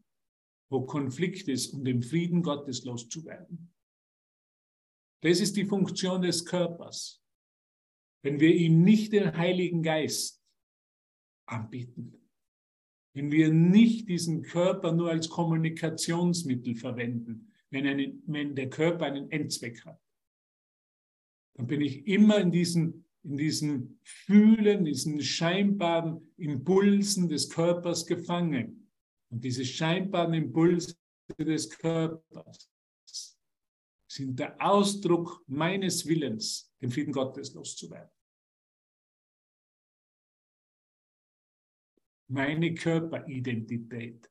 [0.68, 3.72] wo Konflikt ist, um den Frieden Gottes loszuwerden.
[5.22, 7.22] Das ist die Funktion des Körpers.
[8.22, 10.42] Wenn wir ihm nicht den Heiligen Geist
[11.46, 12.26] anbieten,
[13.14, 19.30] wenn wir nicht diesen Körper nur als Kommunikationsmittel verwenden, wenn, einen, wenn der Körper einen
[19.30, 20.00] Endzweck hat,
[21.54, 28.85] dann bin ich immer in diesen, in diesen Fühlen, diesen scheinbaren Impulsen des Körpers gefangen.
[29.30, 30.96] Und diese scheinbaren Impulse
[31.38, 32.70] des Körpers
[34.08, 38.10] sind der Ausdruck meines Willens, den Frieden Gottes loszuwerden.
[42.28, 44.30] meine Körperidentität,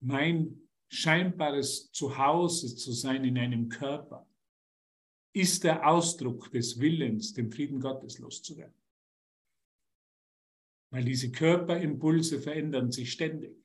[0.00, 4.26] mein scheinbares Zuhause zu sein in einem Körper,
[5.32, 8.79] ist der Ausdruck des Willens, den Frieden Gottes loszuwerden.
[10.90, 13.56] Weil diese Körperimpulse verändern sich ständig.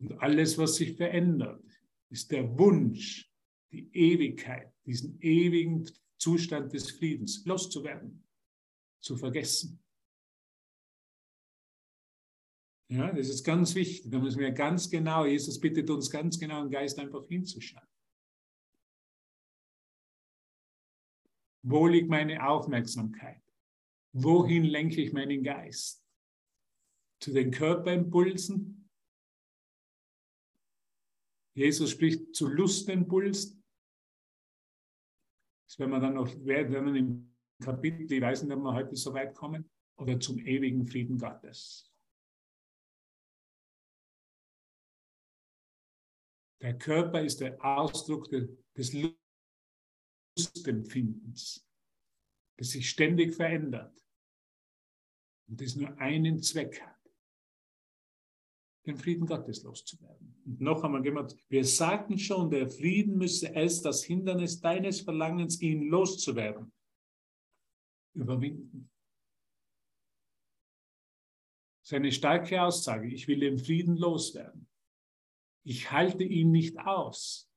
[0.00, 1.62] Und alles, was sich verändert,
[2.10, 3.30] ist der Wunsch,
[3.70, 8.24] die Ewigkeit, diesen ewigen Zustand des Friedens loszuwerden,
[9.00, 9.82] zu vergessen.
[12.88, 14.10] Ja, das ist ganz wichtig.
[14.10, 17.86] Da müssen wir ganz genau, Jesus bittet uns ganz genau im Geist einfach hinzuschauen.
[21.62, 23.43] Wo liegt meine Aufmerksamkeit?
[24.16, 26.06] Wohin lenke ich meinen Geist?
[27.20, 28.88] Zu den Körperimpulsen?
[31.56, 33.64] Jesus spricht zu Lustimpulsen.
[35.66, 39.12] Das werden wir dann noch, werden im Kapitel, ich weiß nicht, ob wir heute so
[39.14, 41.92] weit kommen, oder zum ewigen Frieden Gottes.
[46.62, 49.12] Der Körper ist der Ausdruck des
[50.36, 51.68] Lustempfindens,
[52.56, 54.03] das sich ständig verändert
[55.54, 56.98] und das nur einen Zweck hat,
[58.86, 60.34] den Frieden Gottes loszuwerden.
[60.44, 65.60] Und noch einmal gemacht, wir sagten schon, der Frieden müsse es das Hindernis deines Verlangens,
[65.60, 66.72] ihn loszuwerden,
[68.14, 68.90] überwinden.
[71.86, 74.68] Seine starke Aussage, ich will den Frieden loswerden.
[75.62, 77.48] Ich halte ihn nicht aus.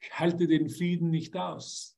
[0.00, 1.96] Ich halte den Frieden nicht aus.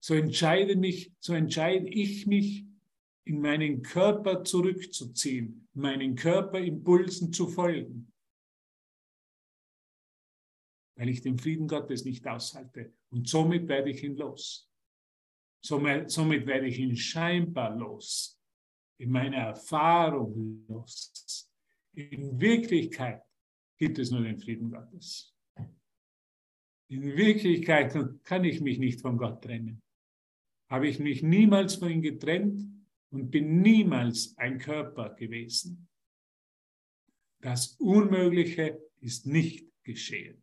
[0.00, 2.64] So entscheide mich, so entscheide ich mich,
[3.26, 8.12] in meinen Körper zurückzuziehen, meinen Körperimpulsen zu folgen,
[10.96, 12.94] weil ich den Frieden Gottes nicht aushalte.
[13.10, 14.70] Und somit werde ich ihn los.
[15.60, 18.40] Somit, werde ich ihn scheinbar los,
[18.98, 21.50] in meiner Erfahrung los.
[21.94, 23.22] In Wirklichkeit
[23.76, 25.34] gibt es nur den Frieden Gottes.
[26.88, 29.82] In Wirklichkeit kann ich mich nicht von Gott trennen.
[30.70, 32.76] Habe ich mich niemals von ihm getrennt
[33.10, 35.88] und bin niemals ein Körper gewesen.
[37.40, 40.42] Das Unmögliche ist nicht geschehen.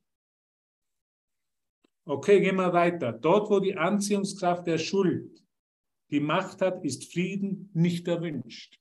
[2.05, 3.13] Okay, gehen wir weiter.
[3.13, 5.43] Dort, wo die Anziehungskraft der Schuld
[6.09, 8.79] die Macht hat, ist Frieden nicht erwünscht.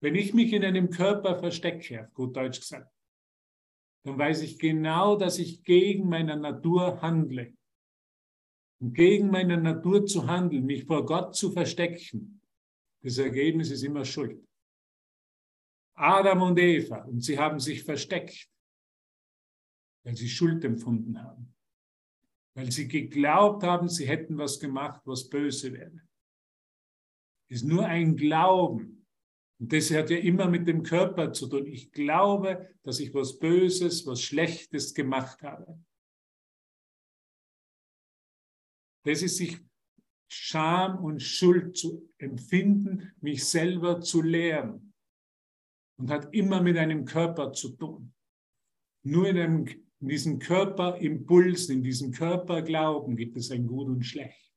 [0.00, 2.92] Wenn ich mich in einem Körper verstecke, auf gut Deutsch gesagt,
[4.04, 7.54] dann weiß ich genau, dass ich gegen meine Natur handle.
[8.80, 12.37] Und gegen meine Natur zu handeln, mich vor Gott zu verstecken,
[13.08, 14.44] das Ergebnis ist immer Schuld.
[15.94, 18.48] Adam und Eva, und sie haben sich versteckt,
[20.04, 21.54] weil sie Schuld empfunden haben
[22.58, 26.02] weil sie geglaubt haben, sie hätten was gemacht, was böse wäre.
[27.48, 29.06] Ist nur ein Glauben.
[29.60, 31.66] Und das hat ja immer mit dem Körper zu tun.
[31.66, 35.80] Ich glaube, dass ich was Böses, was Schlechtes gemacht habe.
[39.04, 39.60] Das ist sich
[40.28, 44.92] Scham und Schuld zu empfinden, mich selber zu lehren.
[45.98, 48.14] Und hat immer mit einem Körper zu tun.
[49.02, 49.66] Nur in einem
[50.00, 54.54] in diesem Körperimpuls, in diesem Körperglauben gibt es ein Gut und Schlecht.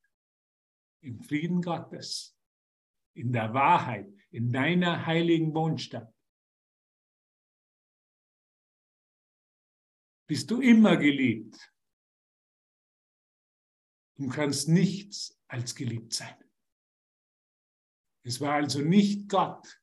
[1.02, 2.38] Im Frieden Gottes,
[3.16, 6.14] in der Wahrheit, in deiner heiligen Wohnstadt.
[10.28, 11.58] Bist du immer geliebt
[14.22, 16.36] Du kannst nichts als geliebt sein.
[18.24, 19.82] Es war also nicht Gott,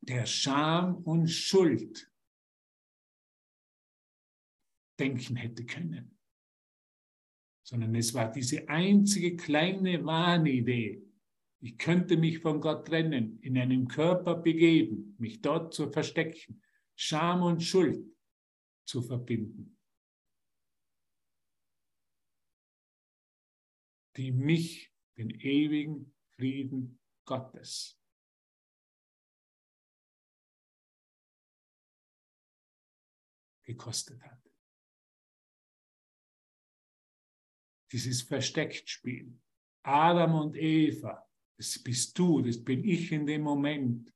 [0.00, 2.08] der Scham und Schuld
[5.00, 6.20] denken hätte können,
[7.66, 11.02] sondern es war diese einzige kleine Wahnidee.
[11.58, 16.62] Ich könnte mich von Gott trennen, in einem Körper begeben, mich dort zu verstecken,
[16.94, 18.13] Scham und Schuld
[18.84, 19.78] zu verbinden,
[24.16, 27.98] die mich den ewigen Frieden Gottes
[33.64, 34.40] gekostet hat.
[37.92, 39.40] Dieses Verstecktspiel.
[39.86, 41.28] Adam und Eva,
[41.58, 44.12] das bist du, das bin ich in dem Moment,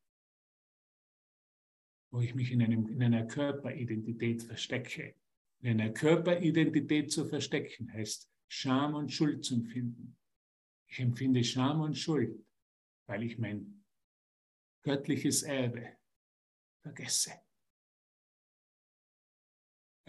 [2.11, 5.15] wo ich mich in, einem, in einer Körperidentität verstecke.
[5.61, 10.17] In einer Körperidentität zu verstecken heißt, Scham und Schuld zu empfinden.
[10.87, 12.43] Ich empfinde Scham und Schuld,
[13.07, 13.85] weil ich mein
[14.83, 15.97] göttliches Erbe
[16.83, 17.33] vergesse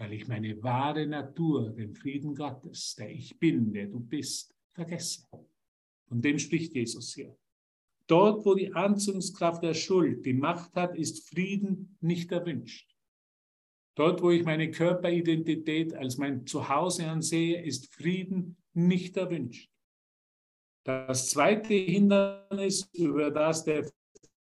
[0.00, 5.28] weil ich meine wahre Natur, den Frieden Gottes, der ich bin, der du bist, vergesse.
[6.08, 7.36] Von dem spricht Jesus hier.
[8.10, 12.90] Dort, wo die Anziehungskraft der Schuld die Macht hat, ist Frieden nicht erwünscht.
[13.96, 19.70] Dort, wo ich meine Körperidentität als mein Zuhause ansehe, ist Frieden nicht erwünscht.
[20.84, 23.88] Das zweite Hindernis, über das der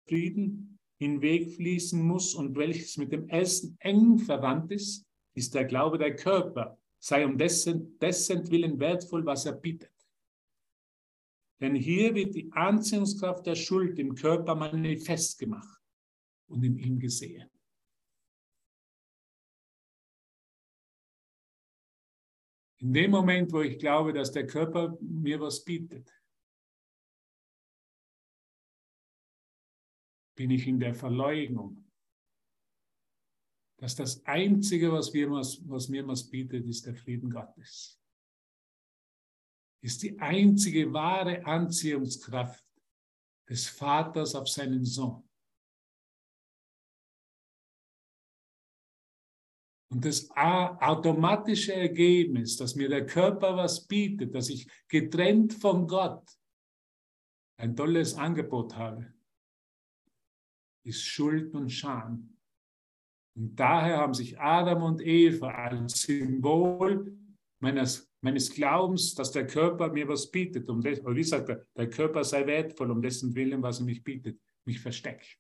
[0.08, 5.06] Frieden hinwegfließen muss und welches mit dem Essen eng verwandt ist,
[5.36, 9.99] ist der Glaube der Körper, sei um dessen, dessen Willen wertvoll, was er bietet.
[11.60, 15.82] Denn hier wird die Anziehungskraft der Schuld im Körper manifest gemacht
[16.48, 17.50] und in ihm gesehen.
[22.78, 26.10] In dem Moment, wo ich glaube, dass der Körper mir was bietet,
[30.36, 31.90] bin ich in der Verleugnung
[33.80, 37.98] dass das Einzige, was, wir, was, mir was bietet, ist der Frieden Gottes.
[39.82, 42.66] Ist die einzige wahre Anziehungskraft
[43.50, 45.24] des Vaters auf seinen Sohn.
[49.92, 56.30] Und das automatische Ergebnis, dass mir der Körper was bietet, dass ich getrennt von Gott
[57.60, 59.12] ein tolles Angebot habe,
[60.86, 62.38] ist Schuld und Scham.
[63.36, 67.18] Und daher haben sich Adam und Eva als Symbol
[67.60, 70.70] meines, meines Glaubens, dass der Körper mir was bietet.
[70.70, 74.04] Um das, wie sagt er, der Körper sei wertvoll, um dessen Willen, was er mich
[74.04, 75.38] bietet, mich versteckt.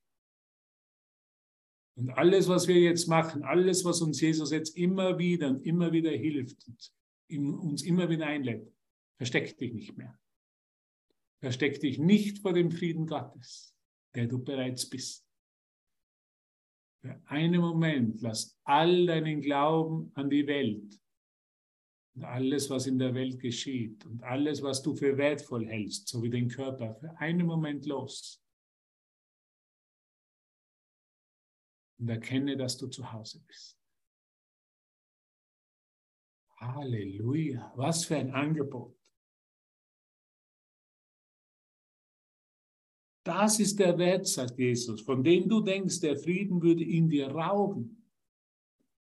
[1.97, 5.91] Und alles, was wir jetzt machen, alles, was uns Jesus jetzt immer wieder und immer
[5.91, 6.93] wieder hilft und
[7.59, 8.71] uns immer wieder einlädt,
[9.19, 10.17] Versteck dich nicht mehr.
[11.41, 13.75] Versteck dich nicht vor dem Frieden Gottes,
[14.15, 15.27] der du bereits bist.
[17.01, 20.97] Für einen Moment lass all deinen Glauben an die Welt
[22.15, 26.21] und alles, was in der Welt geschieht und alles, was du für wertvoll hältst, so
[26.23, 28.43] wie den Körper, für einen Moment los.
[31.99, 33.77] Und erkenne, dass du zu Hause bist.
[36.57, 38.97] Halleluja, was für ein Angebot.
[43.23, 47.29] Das ist der Wert, sagt Jesus, von dem du denkst, der Frieden würde in dir
[47.29, 47.98] rauben.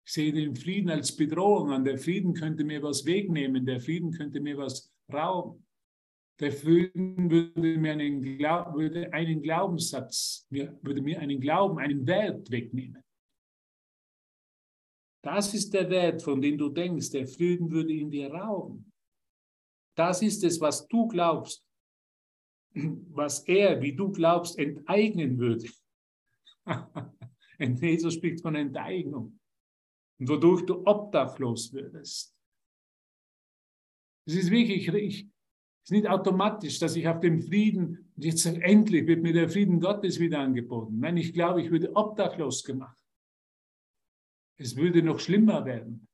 [0.04, 1.84] Ich sehe den Frieden als Bedrohung an.
[1.84, 3.64] Der Frieden könnte mir was wegnehmen.
[3.64, 5.64] Der Frieden könnte mir was rauben.
[6.40, 12.50] Der Frieden würde mir einen, Glaub, würde einen Glaubenssatz, würde mir einen Glauben, einen Wert
[12.50, 13.02] wegnehmen.
[15.22, 18.92] Das ist der Wert, von dem du denkst, der Frieden würde in dir rauben.
[19.94, 21.64] Das ist es, was du glaubst,
[22.74, 25.68] was er, wie du glaubst, enteignen würde.
[27.80, 29.38] Jesus spricht von Enteignung.
[30.22, 32.32] Und wodurch du obdachlos würdest.
[34.24, 35.24] Es ist wirklich, es
[35.82, 40.20] ist nicht automatisch, dass ich auf den Frieden, jetzt endlich wird mir der Frieden Gottes
[40.20, 41.00] wieder angeboten.
[41.00, 42.96] Nein, ich glaube, ich würde obdachlos gemacht.
[44.60, 46.06] Es würde noch schlimmer werden.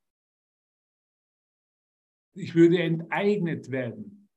[2.32, 4.30] Ich würde enteignet werden.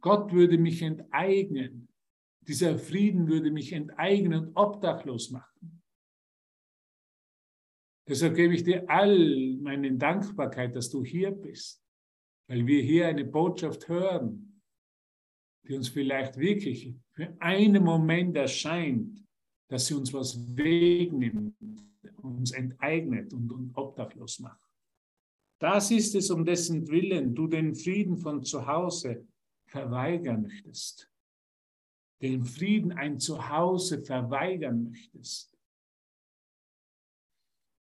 [0.00, 1.86] Gott würde mich enteignen.
[2.40, 5.75] Dieser Frieden würde mich enteignen und obdachlos machen.
[8.08, 11.82] Deshalb gebe ich dir all meine Dankbarkeit, dass du hier bist,
[12.48, 14.62] weil wir hier eine Botschaft hören,
[15.66, 19.24] die uns vielleicht wirklich für einen Moment erscheint,
[19.68, 21.56] dass sie uns was wegnimmt,
[22.22, 24.60] uns enteignet und, und obdachlos macht.
[25.58, 29.26] Das ist es, um dessen Willen du den Frieden von zu Hause
[29.66, 31.10] verweigern möchtest,
[32.22, 35.55] den Frieden ein Zuhause verweigern möchtest.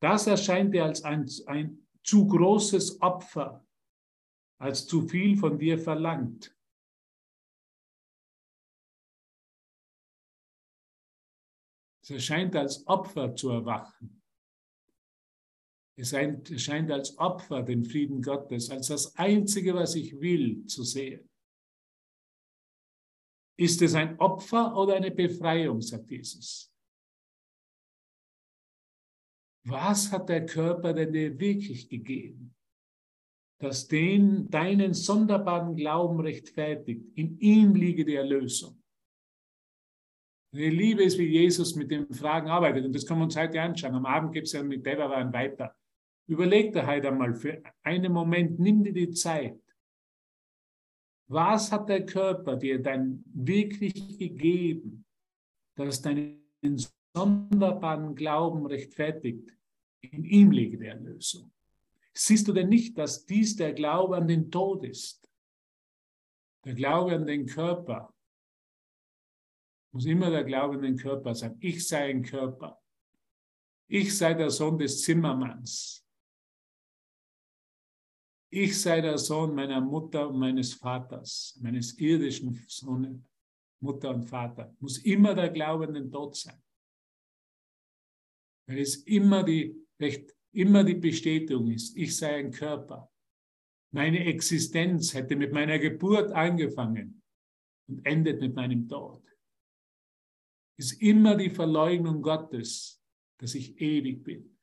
[0.00, 3.66] Das erscheint dir als ein, ein zu großes Opfer,
[4.58, 6.54] als zu viel von dir verlangt.
[12.02, 14.22] Es erscheint als Opfer zu erwachen.
[15.98, 21.28] Es erscheint als Opfer den Frieden Gottes, als das Einzige, was ich will, zu sehen.
[23.58, 26.70] Ist es ein Opfer oder eine Befreiung, sagt Jesus?
[29.68, 32.54] Was hat der Körper denn dir wirklich gegeben,
[33.60, 37.04] dass den, deinen sonderbaren Glauben rechtfertigt?
[37.14, 38.80] In ihm liege die Erlösung.
[40.52, 42.86] Ich liebe es, wie Jesus mit den Fragen arbeitet.
[42.86, 43.94] Und das können wir uns heute anschauen.
[43.94, 45.74] Am Abend gibt es ja mit Devaran weiter.
[46.28, 49.60] Überleg dir heute einmal für einen Moment, nimm dir die Zeit
[51.28, 55.04] was hat der Körper dir dann wirklich gegeben,
[55.76, 56.40] dass deinen
[57.14, 59.55] sonderbaren Glauben rechtfertigt?
[60.12, 61.52] In ihm liegt die Erlösung.
[62.12, 65.30] Siehst du denn nicht, dass dies der Glaube an den Tod ist?
[66.64, 68.12] Der Glaube an den Körper
[69.96, 71.56] muss immer der Glaube an den Körper sein.
[71.60, 72.78] Ich sei ein Körper.
[73.88, 76.04] Ich sei der Sohn des Zimmermanns.
[78.50, 83.18] Ich sei der Sohn meiner Mutter und meines Vaters, meines irdischen Sohnes,
[83.80, 84.76] Mutter und Vater.
[84.80, 86.62] Muss immer der Glaube an den Tod sein.
[88.66, 89.85] Weil es immer die,
[90.52, 93.10] immer die Bestätigung ist, ich sei ein Körper.
[93.92, 97.22] Meine Existenz hätte mit meiner Geburt angefangen
[97.88, 99.22] und endet mit meinem Tod.
[100.78, 103.02] Ist immer die Verleugnung Gottes,
[103.38, 104.58] dass ich ewig bin.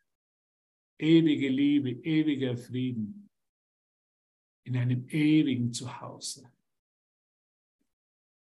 [1.00, 3.30] Ewige Liebe, ewiger Frieden
[4.66, 6.50] in einem ewigen Zuhause.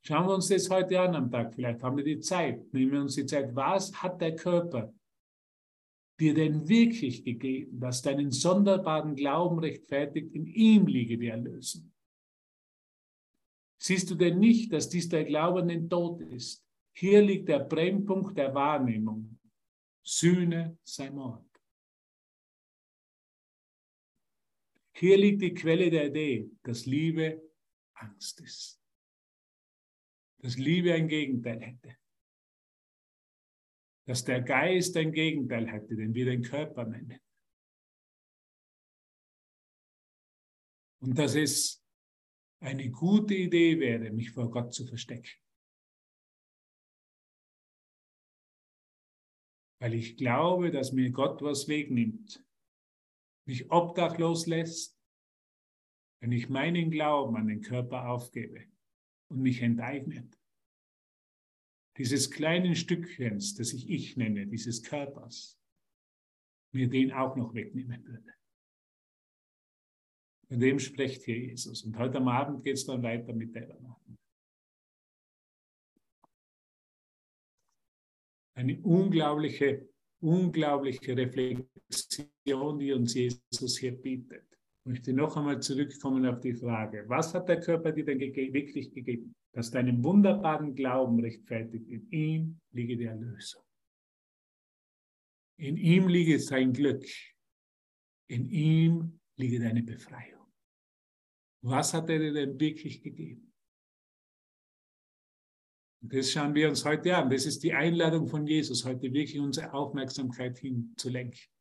[0.06, 1.54] Schauen wir uns das heute an am Tag.
[1.56, 2.74] Vielleicht haben wir die Zeit.
[2.74, 3.56] Nehmen wir uns die Zeit.
[3.56, 4.94] Was hat der Körper
[6.24, 10.34] dir denn wirklich gegeben, dass deinen sonderbaren Glauben rechtfertigt?
[10.34, 11.92] In ihm liege die Erlösung.
[13.78, 16.66] Siehst du denn nicht, dass dies der Glaube an den Tod ist?
[16.94, 19.38] Hier liegt der Brennpunkt der Wahrnehmung.
[20.02, 21.46] Sühne sei Mord.
[24.96, 27.42] Hier liegt die Quelle der Idee, dass Liebe
[27.96, 28.82] Angst ist.
[30.38, 31.98] Dass Liebe ein Gegenteil hätte.
[34.06, 37.20] Dass der Geist ein Gegenteil hätte, den wir den Körper nennen.
[41.02, 41.84] Und dass es
[42.60, 45.40] eine gute Idee wäre, mich vor Gott zu verstecken.
[49.80, 52.46] Weil ich glaube, dass mir Gott was wegnimmt,
[53.46, 54.98] mich obdachlos lässt
[56.24, 58.64] wenn ich meinen Glauben an den Körper aufgebe
[59.28, 60.40] und mich enteignet,
[61.98, 65.60] dieses kleinen Stückchens, das ich ich nenne, dieses Körpers,
[66.74, 68.34] mir den auch noch wegnehmen würde.
[70.48, 71.84] Von dem spricht hier Jesus.
[71.84, 74.18] Und heute am Abend geht es dann weiter mit der Übernachtung.
[78.56, 79.90] Eine unglaubliche,
[80.22, 84.53] unglaubliche Reflexion, die uns Jesus hier bietet.
[84.86, 88.52] Ich möchte noch einmal zurückkommen auf die Frage, was hat der Körper dir denn ge
[88.52, 89.34] wirklich gegeben?
[89.54, 91.88] Dass deinen wunderbaren Glauben rechtfertigt.
[91.88, 93.64] In ihm liege die Erlösung.
[95.58, 97.06] In ihm liege sein Glück.
[98.28, 100.52] In ihm liege deine Befreiung.
[101.62, 103.54] Was hat er dir denn wirklich gegeben?
[106.02, 107.30] Das schauen wir uns heute an.
[107.30, 111.53] Das ist die Einladung von Jesus, heute wirklich unsere Aufmerksamkeit hinzulenken.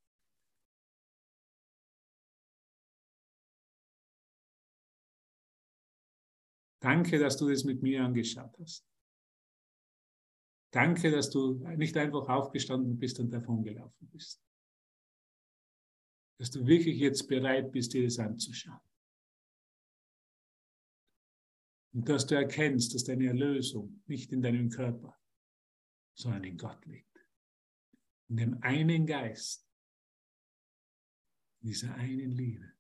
[6.83, 8.85] Danke, dass du das mit mir angeschaut hast.
[10.73, 14.43] Danke, dass du nicht einfach aufgestanden bist und davongelaufen bist.
[16.39, 18.81] Dass du wirklich jetzt bereit bist, dir das anzuschauen.
[21.95, 25.17] Und dass du erkennst, dass deine Erlösung nicht in deinem Körper,
[26.15, 27.25] sondern in Gott liegt.
[28.29, 29.69] In dem einen Geist,
[31.61, 32.73] in dieser einen Liebe,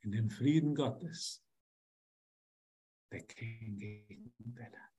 [0.00, 1.45] in dem Frieden Gottes,
[3.10, 4.92] der kein Gegenteil hat.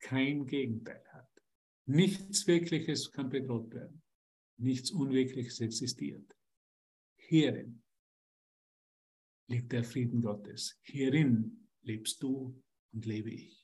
[0.00, 1.30] Kein Gegenteil hat.
[1.86, 4.02] Nichts Wirkliches kann bedroht werden.
[4.56, 6.36] Nichts Unwirkliches existiert.
[7.16, 7.82] Hierin
[9.46, 10.78] liegt der Frieden Gottes.
[10.82, 12.62] Hierin lebst du
[12.92, 13.59] und lebe ich.